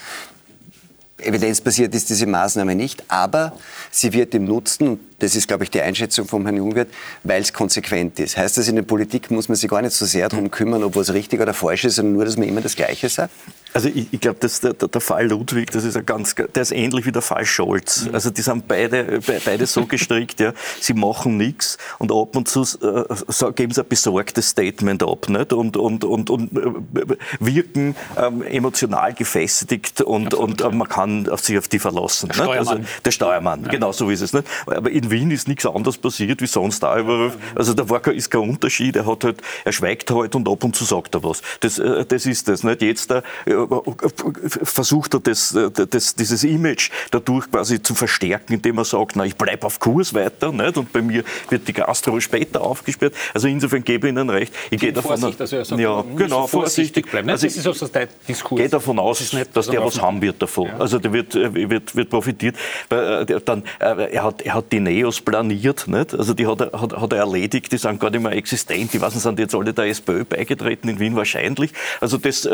[1.18, 3.52] Evidenzbasiert ist diese Maßnahme nicht, aber
[3.90, 6.88] sie wird im Nutzen, und das ist, glaube ich, die Einschätzung von Herrn Jungwirth,
[7.22, 8.36] weil es konsequent ist.
[8.36, 10.96] Heißt das, in der Politik muss man sich gar nicht so sehr darum kümmern, ob
[10.96, 13.32] was richtig oder falsch ist, sondern nur, dass man immer das Gleiche sagt?
[13.74, 17.06] Also ich, ich glaube, der, der, Fall Ludwig, das ist ein ganz, der ist ähnlich
[17.06, 18.04] wie der Fall Scholz.
[18.04, 18.14] Mhm.
[18.14, 22.62] Also die sind beide, beide so gestrickt, ja, sie machen nichts und ab und zu
[22.62, 25.52] äh, geben sie ein besorgtes Statement ab nicht?
[25.52, 31.40] Und, und, und, und äh, wirken ähm, emotional gefestigt und, und äh, man kann auf
[31.40, 32.28] sich auf die verlassen.
[32.28, 32.58] Der Steuermann.
[32.58, 33.70] Also, der Steuermann, ja.
[33.70, 34.32] genau so ist es.
[34.34, 34.46] Nicht?
[34.66, 36.92] Aber in Wien ist nichts anderes passiert wie sonst da.
[37.54, 38.96] Also da war, ist kein Unterschied.
[38.96, 41.42] Er, hat halt, er schweigt halt und ab und zu sagt er was.
[41.60, 42.64] Das, äh, das ist das.
[42.64, 42.82] Nicht?
[42.82, 43.54] Jetzt da, äh,
[44.62, 45.56] versucht er das,
[45.90, 50.14] das, dieses Image dadurch quasi zu verstärken, indem er sagt, na, ich bleibe auf Kurs
[50.14, 50.76] weiter nicht?
[50.76, 53.14] und bei mir wird die Gastro später aufgesperrt.
[53.34, 54.52] Also insofern gebe ich Ihnen recht.
[54.70, 57.28] Ich gehe davon Vorsicht, also er sagt, ja, genau, vorsichtig bleiben.
[57.30, 58.58] Also das ist auch so der Diskurs.
[58.58, 60.68] gehe davon aus, das nicht, dass der was haben wird davon.
[60.68, 60.78] Ja.
[60.78, 62.56] Also der wird, äh, wird, wird profitiert.
[62.88, 66.14] Äh, dann, äh, er, hat, er hat die Neos planiert, nicht?
[66.14, 68.92] also die hat er, hat, hat er erledigt, die sind gar nicht mehr existent.
[68.92, 71.72] Die weiß nicht, sind jetzt alle der SPÖ beigetreten in Wien wahrscheinlich.
[72.00, 72.48] Also das,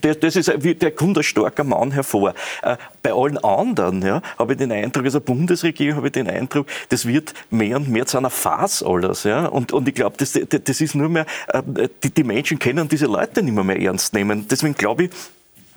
[0.00, 2.34] das, das ist wie der kommt ein starker Mann hervor.
[2.62, 6.66] Äh, bei allen anderen ja, habe ich den Eindruck, also Bundesregierung habe ich den Eindruck,
[6.90, 9.24] das wird mehr und mehr zu einer Farce alles.
[9.24, 9.46] Ja?
[9.46, 11.62] Und, und ich glaube, das, das ist nur mehr, äh,
[12.02, 14.46] die, die Menschen können diese Leute nicht mehr, mehr ernst nehmen.
[14.48, 15.10] Deswegen glaube ich,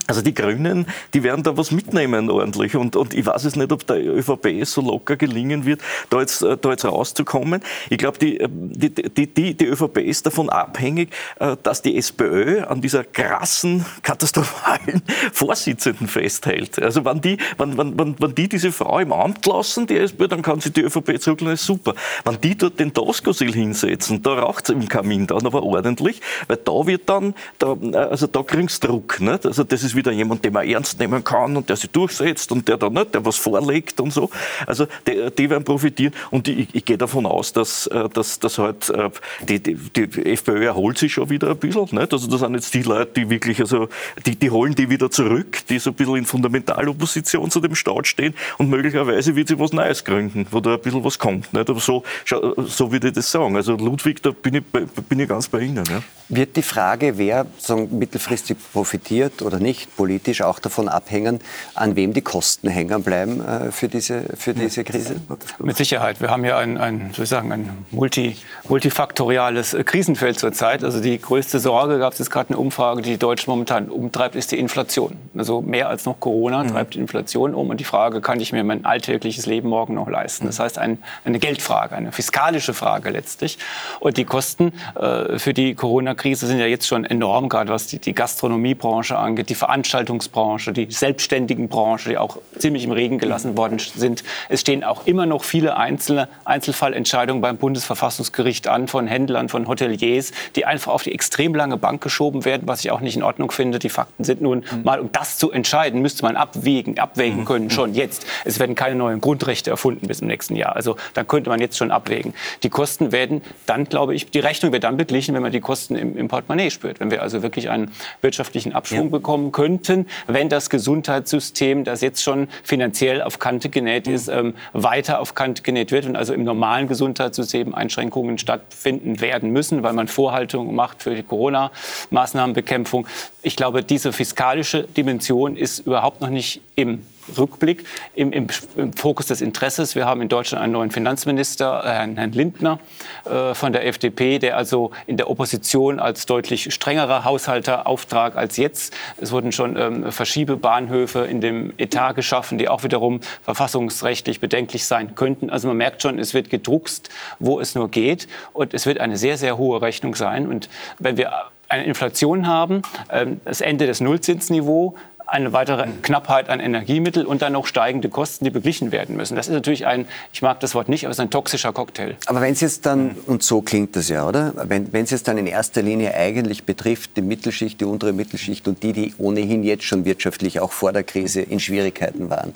[0.07, 2.75] also die Grünen, die werden da was mitnehmen ordentlich.
[2.75, 6.41] Und, und ich weiß es nicht, ob der ÖVP so locker gelingen wird, da jetzt,
[6.41, 7.61] äh, da jetzt rauszukommen.
[7.89, 11.97] Ich glaube, die, äh, die, die, die, die ÖVP ist davon abhängig, äh, dass die
[11.97, 15.01] SPÖ an dieser krassen, katastrophalen
[15.33, 16.81] Vorsitzenden festhält.
[16.81, 20.27] Also wenn die, wenn, wenn, wenn, wenn die diese Frau im Amt lassen, die SPÖ,
[20.27, 21.95] dann kann sie die ÖVP zurücklassen, ist super.
[22.23, 26.57] Wenn die dort den Toskosil hinsetzen, da raucht es im Kamin dann aber ordentlich, weil
[26.57, 29.19] da wird dann, da, also da kriegst Druck.
[29.19, 29.45] Nicht?
[29.45, 32.67] Also das ist wieder jemand, den man ernst nehmen kann und der sich durchsetzt und
[32.69, 34.29] der da nicht, der was vorlegt und so.
[34.65, 38.57] Also die, die werden profitieren und ich, ich gehe davon aus, dass, äh, dass, dass
[38.57, 39.09] halt äh,
[39.41, 41.89] die, die, die FPÖ erholt sich schon wieder ein bisschen.
[41.91, 42.13] Nicht?
[42.13, 43.89] Also das sind jetzt die Leute, die wirklich, also
[44.25, 48.07] die, die holen die wieder zurück, die so ein bisschen in Fundamentalopposition zu dem Staat
[48.07, 51.51] stehen und möglicherweise wird sie was Neues gründen, wo da ein bisschen was kommt.
[51.53, 51.69] Nicht?
[51.69, 53.55] Aber so, so würde ich das sagen.
[53.55, 55.83] Also Ludwig, da bin ich, bin ich ganz bei Ihnen.
[55.89, 56.01] Ja.
[56.29, 57.45] Wird die Frage, wer
[57.89, 61.39] mittelfristig profitiert oder nicht, politisch auch davon abhängen,
[61.75, 65.15] an wem die Kosten hängen bleiben äh, für, diese, für diese Krise?
[65.59, 66.21] Mit Sicherheit.
[66.21, 70.83] Wir haben ja ein, ein, soll ich sagen, ein multi, multifaktoriales Krisenfeld zurzeit.
[70.83, 74.35] Also die größte Sorge, gab es jetzt gerade eine Umfrage, die die Deutschen momentan umtreibt,
[74.35, 75.17] ist die Inflation.
[75.37, 76.69] Also mehr als noch Corona mhm.
[76.69, 77.69] treibt die Inflation um.
[77.69, 80.45] Und die Frage, kann ich mir mein alltägliches Leben morgen noch leisten?
[80.45, 83.57] Das heißt, ein, eine Geldfrage, eine fiskalische Frage letztlich.
[83.99, 87.87] Und die Kosten äh, für die Corona Corona-Krise sind ja jetzt schon enorm, gerade was
[87.87, 93.57] die, die Gastronomiebranche angeht, die Veranstaltungsbranche, die selbstständigen Branche, die auch ziemlich im Regen gelassen
[93.57, 94.23] worden sind.
[94.49, 100.31] Es stehen auch immer noch viele einzelne Einzelfallentscheidungen beim Bundesverfassungsgericht an von Händlern, von Hoteliers,
[100.55, 103.51] die einfach auf die extrem lange Bank geschoben werden, was ich auch nicht in Ordnung
[103.51, 103.79] finde.
[103.79, 104.83] Die Fakten sind nun mhm.
[104.83, 107.45] mal, um das zu entscheiden, müsste man abwägen, abwägen mhm.
[107.45, 108.25] können schon jetzt.
[108.45, 110.75] Es werden keine neuen Grundrechte erfunden bis im nächsten Jahr.
[110.75, 112.33] Also dann könnte man jetzt schon abwägen.
[112.63, 115.95] Die Kosten werden dann, glaube ich, die Rechnung wird dann beglichen, wenn man die Kosten
[115.95, 116.99] im im, Portemonnaie spürt.
[116.99, 119.09] Wenn wir also wirklich einen wirtschaftlichen Abschwung ja.
[119.09, 125.19] bekommen könnten, wenn das Gesundheitssystem, das jetzt schon finanziell auf Kante genäht ist, ähm, weiter
[125.19, 130.07] auf Kante genäht wird und also im normalen Gesundheitssystem Einschränkungen stattfinden werden müssen, weil man
[130.07, 133.07] Vorhaltungen macht für die Corona-Maßnahmenbekämpfung.
[133.41, 137.03] Ich glaube, diese fiskalische Dimension ist überhaupt noch nicht im
[137.37, 139.95] Rückblick im, im, im, Fokus des Interesses.
[139.95, 142.79] Wir haben in Deutschland einen neuen Finanzminister, äh, Herrn, Herrn Lindner
[143.25, 148.57] äh, von der FDP, der also in der Opposition als deutlich strengerer Haushalter auftrat als
[148.57, 148.93] jetzt.
[149.19, 155.15] Es wurden schon ähm, Verschiebebahnhöfe in dem Etat geschaffen, die auch wiederum verfassungsrechtlich bedenklich sein
[155.15, 155.49] könnten.
[155.49, 157.09] Also man merkt schon, es wird gedruckst,
[157.39, 158.27] wo es nur geht.
[158.53, 160.47] Und es wird eine sehr, sehr hohe Rechnung sein.
[160.47, 160.69] Und
[160.99, 161.31] wenn wir
[161.69, 164.93] eine Inflation haben, ähm, das Ende des Nullzinsniveaus,
[165.27, 169.35] eine weitere Knappheit an Energiemitteln und dann noch steigende Kosten, die beglichen werden müssen.
[169.35, 172.15] Das ist natürlich ein, ich mag das Wort nicht, aber es ist ein toxischer Cocktail.
[172.27, 174.53] Aber wenn es jetzt dann, und so klingt das ja, oder?
[174.55, 178.81] Wenn es jetzt dann in erster Linie eigentlich betrifft, die Mittelschicht, die untere Mittelschicht und
[178.83, 182.53] die, die ohnehin jetzt schon wirtschaftlich auch vor der Krise in Schwierigkeiten waren,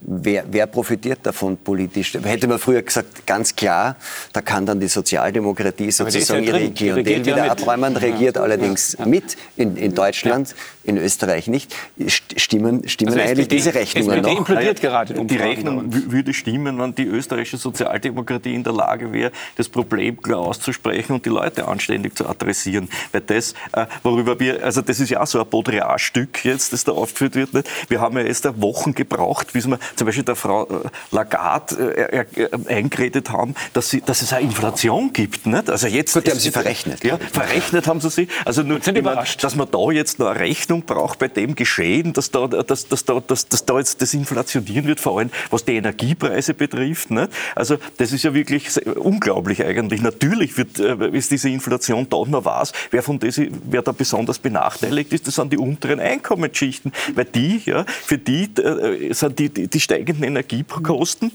[0.00, 2.14] wer, wer profitiert davon politisch?
[2.22, 3.96] Hätte man früher gesagt, ganz klar,
[4.32, 9.06] da kann dann die Sozialdemokratie sozusagen ja ihre Klientel wieder abräumen, regiert ja, allerdings ja,
[9.06, 10.54] mit in, in Deutschland,
[10.84, 11.74] in Österreich nicht
[12.08, 14.38] stimmen, stimmen also eigentlich SPD, diese Rechnungen SPD noch?
[14.38, 19.32] implodiert ja, gerade Die Rechnung würde stimmen, wenn die österreichische Sozialdemokratie in der Lage wäre,
[19.56, 22.88] das Problem klar auszusprechen und die Leute anständig zu adressieren.
[23.12, 26.84] Weil das, äh, worüber wir, also das ist ja auch so ein Baudrillard-Stück jetzt, das
[26.84, 27.54] da aufgeführt wird.
[27.54, 27.68] Nicht?
[27.88, 32.24] Wir haben ja erst Wochen gebraucht, bis wir zum Beispiel der Frau äh, Lagarde äh,
[32.68, 35.46] eingeredet haben, dass, sie, dass es eine Inflation gibt.
[35.46, 35.68] Nicht?
[35.68, 37.04] Also jetzt Gut, die haben sie verrechnet.
[37.04, 38.28] Ja, verrechnet haben sie sie.
[38.44, 39.44] Also nur, sind überrascht.
[39.44, 40.40] dass man da jetzt noch eine
[40.70, 44.14] Rechnung braucht bei dem Geschehen, dass da, dass, dass da, dass, dass da jetzt das
[44.14, 47.10] inflationieren wird, vor allem was die Energiepreise betrifft.
[47.10, 47.30] Nicht?
[47.56, 50.00] Also das ist ja wirklich unglaublich eigentlich.
[50.00, 55.12] Natürlich wird, ist diese Inflation da man weiß, wer von das, wer da besonders benachteiligt
[55.12, 59.66] ist, das sind die unteren Einkommensschichten, weil die, ja, für die äh, sind die, die,
[59.66, 61.32] die steigenden Energiekosten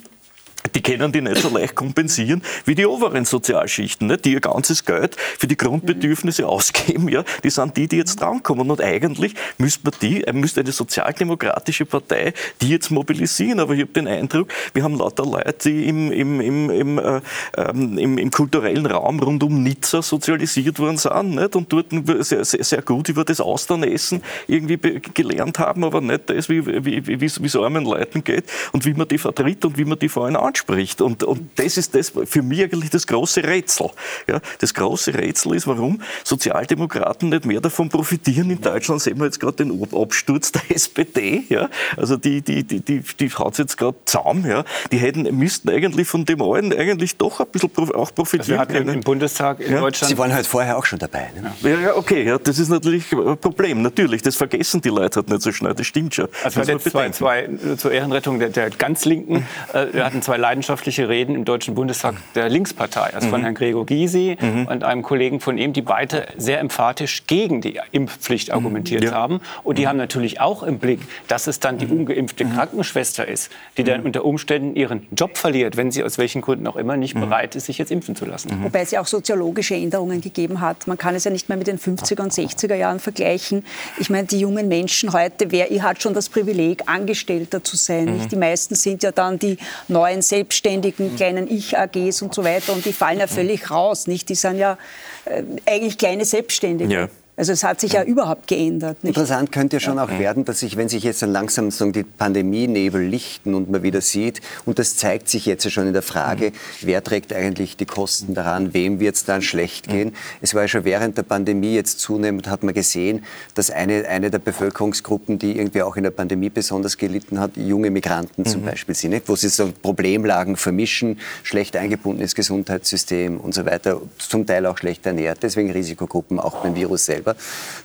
[0.73, 4.85] die können die nicht so leicht kompensieren wie die oberen Sozialschichten, ne, die ihr ganzes
[4.85, 7.09] Geld für die Grundbedürfnisse ausgeben.
[7.09, 8.69] Ja, die sind die, die jetzt drankommen.
[8.69, 13.59] Und eigentlich müsste man die, äh, müsste eine sozialdemokratische Partei die jetzt mobilisieren.
[13.59, 17.21] Aber ich habe den Eindruck, wir haben lauter Leute, die im, im, im, im, äh,
[17.57, 21.55] ähm, im, im, kulturellen Raum rund um Nizza sozialisiert worden sind nicht?
[21.55, 21.87] und dort
[22.19, 24.77] sehr, sehr, sehr gut über das Austernessen irgendwie
[25.13, 29.63] gelernt haben, aber nicht das, wie es armen Leuten geht und wie man die vertritt
[29.65, 31.01] und wie man die vor allem anspricht anspricht.
[31.01, 33.89] Und, und das ist das für mich eigentlich das große Rätsel.
[34.27, 38.49] Ja, das große Rätsel ist, warum Sozialdemokraten nicht mehr davon profitieren.
[38.49, 41.43] In Deutschland sehen wir jetzt gerade den Absturz der SPD.
[41.49, 44.45] Ja, also die, die, die, die, die haut es jetzt gerade zusammen.
[44.47, 44.63] Ja.
[44.91, 48.79] Die hätten, müssten eigentlich von dem allen eigentlich doch ein bisschen auch profitieren also wir
[48.79, 49.79] hatten Im Bundestag in ja.
[49.79, 50.09] Deutschland.
[50.09, 51.31] Sie waren halt vorher auch schon dabei.
[51.35, 51.51] Ne?
[51.61, 52.23] Ja, ja, okay.
[52.23, 53.81] Ja, das ist natürlich ein Problem.
[53.81, 55.73] Natürlich, das vergessen die Leute halt nicht so schnell.
[55.73, 56.27] Das stimmt schon.
[56.43, 59.45] Also wir hatten zwei, zwei, zur Ehrenrettung der, der ganz Linken.
[59.73, 63.45] Äh, wir hatten zwei leidenschaftliche Reden im Deutschen Bundestag der Linkspartei, also von mhm.
[63.45, 64.67] Herrn Gregor Gysi mhm.
[64.67, 68.53] und einem Kollegen von ihm, die beide sehr emphatisch gegen die Impfpflicht mhm.
[68.53, 69.11] argumentiert ja.
[69.11, 69.41] haben.
[69.63, 69.87] Und die mhm.
[69.87, 72.01] haben natürlich auch im Blick, dass es dann die mhm.
[72.01, 76.67] ungeimpfte Krankenschwester ist, die dann unter Umständen ihren Job verliert, wenn sie aus welchen Gründen
[76.67, 78.51] auch immer nicht bereit ist, sich jetzt impfen zu lassen.
[78.61, 80.85] Wobei es ja auch soziologische Änderungen gegeben hat.
[80.85, 83.65] Man kann es ja nicht mehr mit den 50er und 60er Jahren vergleichen.
[83.97, 88.17] Ich meine, die jungen Menschen heute, wer hat schon das Privileg, Angestellter zu sein.
[88.17, 88.27] Mhm.
[88.27, 92.91] Die meisten sind ja dann die neuen selbstständigen kleinen Ich-AGs und so weiter und die
[92.91, 94.07] fallen ja völlig raus.
[94.07, 94.27] Nicht?
[94.27, 94.77] Die sind ja
[95.25, 96.93] äh, eigentlich kleine Selbstständige.
[96.93, 97.09] Ja.
[97.37, 99.03] Also es hat sich ja überhaupt geändert.
[99.03, 99.17] Nicht?
[99.17, 102.03] Interessant könnte ja schon auch werden, dass sich, wenn sich jetzt dann langsam so die
[102.03, 106.01] Pandemienebel lichten und man wieder sieht, und das zeigt sich jetzt ja schon in der
[106.01, 110.13] Frage, wer trägt eigentlich die Kosten daran, wem wird es dann schlecht gehen.
[110.41, 114.31] Es war ja schon während der Pandemie jetzt zunehmend, hat man gesehen, dass eine, eine
[114.31, 118.67] der Bevölkerungsgruppen, die irgendwie auch in der Pandemie besonders gelitten hat, junge Migranten zum mhm.
[118.67, 119.27] Beispiel sind, nicht?
[119.27, 125.05] wo sie so Problemlagen vermischen, schlecht eingebundenes Gesundheitssystem und so weiter, zum Teil auch schlecht
[125.05, 127.35] ernährt, deswegen Risikogruppen auch beim Virus selbst selber.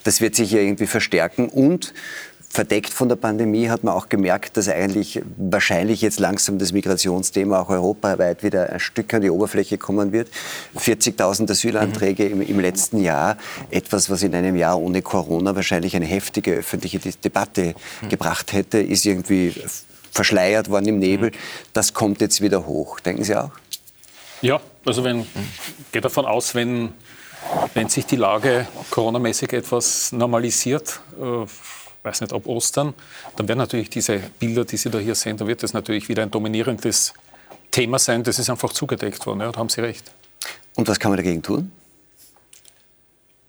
[0.04, 1.92] Das wird sich ja irgendwie verstärken und
[2.52, 7.60] verdeckt von der Pandemie hat man auch gemerkt, dass eigentlich wahrscheinlich jetzt langsam das Migrationsthema
[7.60, 10.28] auch europaweit wieder ein Stück an die Oberfläche kommen wird.
[10.76, 13.36] 40.000 Asylanträge im, im, letzten Jahr,
[13.70, 17.76] etwas, was in einem Jahr ohne Corona wahrscheinlich eine heftige öffentliche Debatte
[18.08, 19.54] gebracht hätte, ist irgendwie
[20.10, 21.30] verschleiert worden im Nebel.
[21.72, 22.98] Das kommt jetzt wieder hoch.
[22.98, 23.52] Denken Sie auch?
[24.42, 25.24] Ja, also wenn,
[25.92, 26.94] geht davon aus, wenn
[27.74, 31.46] wenn sich die Lage coronamäßig etwas normalisiert, äh,
[32.02, 32.94] weiß nicht, ob Ostern,
[33.36, 36.22] dann werden natürlich diese Bilder, die Sie da hier sehen, da wird das natürlich wieder
[36.22, 37.14] ein dominierendes
[37.70, 38.22] Thema sein.
[38.22, 40.10] Das ist einfach zugedeckt worden, ja, da haben Sie recht.
[40.74, 41.70] Und was kann man dagegen tun?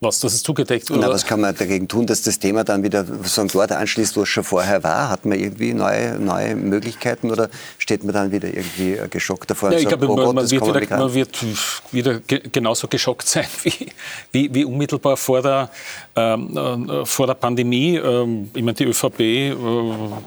[0.04, 0.90] Was, das ist zugedeckt?
[0.90, 1.02] Oder?
[1.02, 4.24] Na, was kann man dagegen tun, dass das Thema dann wieder so dort anschließt, wo
[4.24, 5.10] es schon vorher war?
[5.10, 9.72] Hat man irgendwie neue, neue Möglichkeiten oder steht man dann wieder irgendwie geschockt davor?
[9.72, 11.46] Ja, ich glaube, oh man, man, wird wieder, man, wird
[11.92, 13.92] wieder, genauso geschockt sein wie,
[14.32, 15.70] wie, wie unmittelbar vor der,
[16.16, 17.98] ähm, äh, vor der Pandemie.
[17.98, 19.56] Ähm, ich meine, die ÖVP, äh,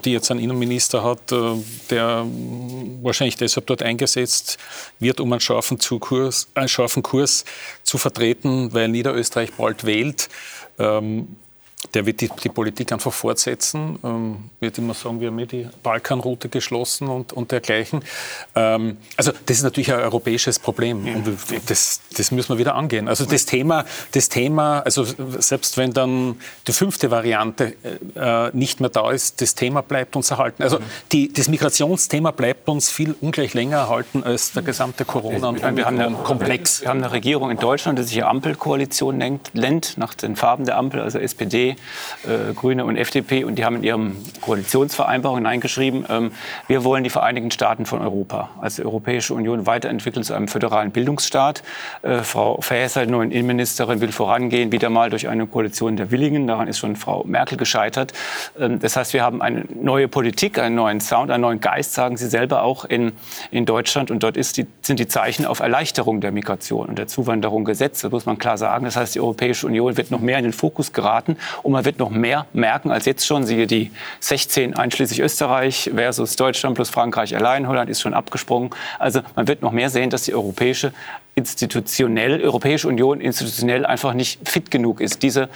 [0.05, 1.37] die jetzt einen Innenminister hat, äh,
[1.91, 2.25] der
[3.03, 4.57] wahrscheinlich deshalb dort eingesetzt
[5.01, 7.45] wird, um einen scharfen, Kurs, einen scharfen Kurs
[7.83, 10.29] zu vertreten, weil Niederösterreich bald wählt.
[10.79, 11.37] Ähm,
[11.93, 15.69] der wird die, die, Politik einfach fortsetzen, ähm, wird immer sagen, wir haben eh die
[15.83, 18.03] Balkanroute geschlossen und, und dergleichen.
[18.55, 23.09] Ähm, also das ist natürlich ein europäisches Problem und das, das müssen wir wieder angehen.
[23.09, 25.05] Also das Thema, das Thema, also
[25.39, 27.75] selbst wenn dann die fünfte Variante
[28.15, 30.63] äh, nicht mehr da ist, das Thema bleibt uns erhalten.
[30.63, 30.79] Also
[31.13, 35.85] die, das Migrationsthema bleibt uns viel ungleich länger erhalten als der gesamte Corona- und wir,
[35.85, 36.83] haben eine, Komplex.
[36.83, 40.65] Wir haben eine Regierung in Deutschland, die sich eine Ampelkoalition nennt, nennt nach den Farben
[40.65, 41.74] der Ampel, also SPD,
[42.25, 43.45] Äh, Grüne und FDP.
[43.45, 46.33] Und die haben in ihrem Koalitionsvereinbarung hineingeschrieben, ähm,
[46.69, 51.63] wir wollen die Vereinigten Staaten von Europa als Europäische Union weiterentwickeln zu einem föderalen Bildungsstaat.
[52.03, 56.47] Äh, Frau Faeser, die neue Innenministerin, will vorangehen, wieder mal durch eine Koalition der Willigen.
[56.47, 58.13] Daran ist schon Frau Merkel gescheitert.
[58.59, 62.17] Ähm, das heißt, wir haben eine neue Politik, einen neuen Sound, einen neuen Geist, sagen
[62.17, 63.13] Sie selber auch in,
[63.51, 64.11] in Deutschland.
[64.11, 68.05] Und dort die, sind die Zeichen auf Erleichterung der Migration und der Zuwanderung gesetzt.
[68.05, 68.85] Das muss man klar sagen.
[68.85, 71.99] Das heißt, die Europäische Union wird noch mehr in den Fokus geraten und man wird
[71.99, 73.45] noch mehr merken als jetzt schon.
[73.45, 73.91] Siehe die
[74.21, 77.67] 16 einschließlich Österreich versus Deutschland plus Frankreich allein.
[77.67, 78.71] Holland ist schon abgesprungen.
[78.99, 80.93] Also man wird noch mehr sehen, dass die europäische
[81.35, 85.49] institutionell, Europäische Union institutionell einfach nicht fit genug ist, diese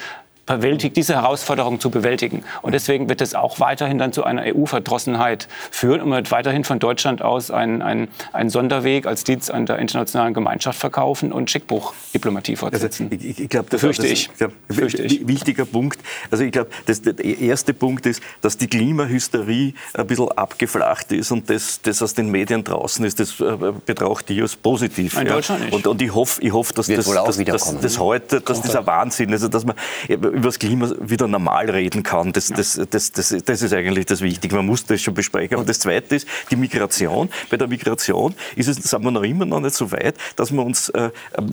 [0.56, 2.42] bewältigt, diese Herausforderung zu bewältigen.
[2.62, 6.64] Und deswegen wird es auch weiterhin dann zu einer EU-Verdrossenheit führen und man wird weiterhin
[6.64, 11.50] von Deutschland aus einen, einen, einen Sonderweg als Dienst an der internationalen Gemeinschaft verkaufen und
[11.50, 13.08] Schickbuchdiplomatie also, fortsetzen.
[13.12, 14.30] Also ich, ich glaube, das fürchte ich.
[14.36, 15.26] Glaub, fürchte ich.
[15.26, 16.00] Wichtiger Punkt.
[16.30, 21.50] Also ich glaube, der erste Punkt ist, dass die Klimahysterie ein bisschen abgeflacht ist und
[21.50, 25.18] das, das aus den Medien draußen ist, das äh, betraucht die als positiv.
[25.18, 25.34] In ja.
[25.34, 25.74] Deutschland nicht.
[25.74, 29.32] Und, und ich hoffe, ich hoffe dass, das, dass, dass, das heute, dass dieser Wahnsinn,
[29.32, 29.76] also dass man
[30.38, 32.32] über das Klima wieder normal reden kann.
[32.32, 34.56] Das, das, das, das, das ist eigentlich das Wichtige.
[34.56, 35.56] Man muss das schon besprechen.
[35.56, 37.28] Aber das Zweite ist die Migration.
[37.50, 40.64] Bei der Migration ist es, sind wir noch immer noch nicht so weit, dass wir
[40.64, 41.10] uns äh,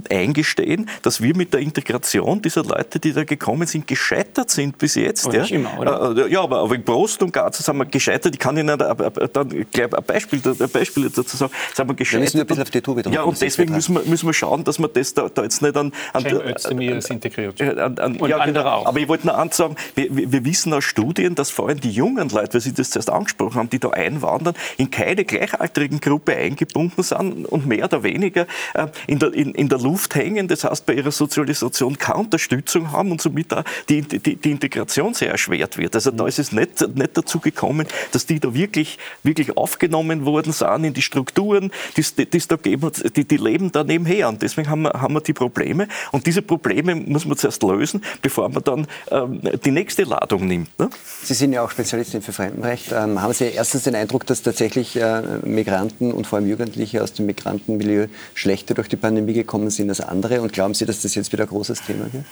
[0.10, 4.96] eingestehen, dass wir mit der Integration dieser Leute, die da gekommen sind, gescheitert sind bis
[4.96, 5.32] jetzt.
[5.34, 5.42] ja.
[5.42, 6.16] Nicht immer, oder?
[6.16, 8.34] Äh, ja, aber, aber im Großen und Ganzen sind wir gescheitert.
[8.34, 11.52] Ich kann Ihnen dann gleich ein Beispiel, ein Beispiel dazu sagen.
[11.74, 12.34] Sind wir gescheitert.
[12.34, 14.80] Wir ein bisschen auf die Tour Ja, und deswegen müssen wir, müssen wir schauen, dass
[14.80, 15.92] wir das da, da jetzt nicht an...
[16.14, 17.62] an, Cem Özdemir ist integriert.
[17.62, 18.90] An, an, und ja, andere genau.
[18.90, 21.92] Aber ich wollte noch eins sagen, wir, wir, wissen aus Studien, dass vor allem die
[21.92, 26.36] jungen Leute, weil Sie das zuerst angesprochen haben, die da einwandern, in keine gleichaltrigen Gruppe
[26.36, 30.48] eingebunden sind und mehr oder weniger äh, in, der, in, in der Luft hängen.
[30.48, 35.14] Das heißt, bei ihrer Sozialisation keine Unterstützung haben und somit auch die, die, die Integration
[35.14, 35.96] sehr erschwert wird.
[35.96, 40.52] Also da ist es nicht, nicht dazu gekommen, dass die da wirklich, wirklich aufgenommen worden
[40.54, 44.30] sind in die Strukturen, die es da gegeben die, die leben da nebenher.
[44.30, 45.88] Und deswegen haben wir, haben wir die Probleme.
[46.12, 50.78] Und diese Probleme muss man zuerst lösen, bevor man dann ähm, die nächste Ladung nimmt.
[50.80, 50.90] Ne?
[51.24, 52.92] Sie sind ja auch Spezialistin für Fremdenrecht.
[52.92, 57.14] Ähm, haben Sie erstens den Eindruck, dass tatsächlich äh, Migranten und vor allem Jugendliche aus
[57.14, 60.42] dem Migrantenmilieu schlechter durch die Pandemie gekommen sind als andere?
[60.42, 62.26] Und glauben Sie, dass das jetzt wieder ein großes Thema wird?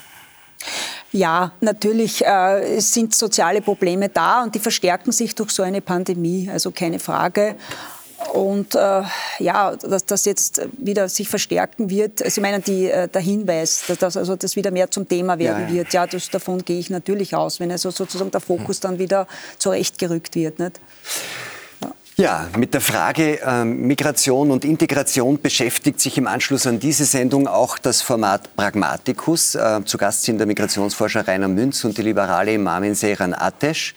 [1.11, 6.49] Ja, natürlich äh, sind soziale Probleme da und die verstärken sich durch so eine Pandemie,
[6.51, 7.55] also keine Frage.
[8.31, 9.03] Und äh,
[9.39, 12.21] ja, dass das jetzt wieder sich verstärken wird.
[12.21, 15.37] Also ich meine, die, äh, der Hinweis, dass das, also das wieder mehr zum Thema
[15.39, 15.73] werden ja, ja.
[15.73, 19.27] wird, ja, das, davon gehe ich natürlich aus, wenn also sozusagen der Fokus dann wieder
[19.57, 20.59] zurechtgerückt wird.
[20.59, 20.79] Nicht?
[22.15, 27.47] Ja, mit der Frage äh, Migration und Integration beschäftigt sich im Anschluss an diese Sendung
[27.47, 29.55] auch das Format Pragmaticus.
[29.55, 33.95] Äh, zu Gast sind der Migrationsforscher Rainer Münz und die liberale Imamin Seyran Atesh.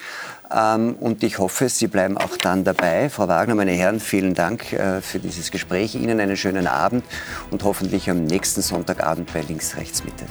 [0.54, 3.08] Ähm, und ich hoffe, Sie bleiben auch dann dabei.
[3.10, 5.94] Frau Wagner, meine Herren, vielen Dank äh, für dieses Gespräch.
[5.94, 7.04] Ihnen einen schönen Abend
[7.50, 10.26] und hoffentlich am nächsten Sonntagabend bei Links, Rechts, Mitte.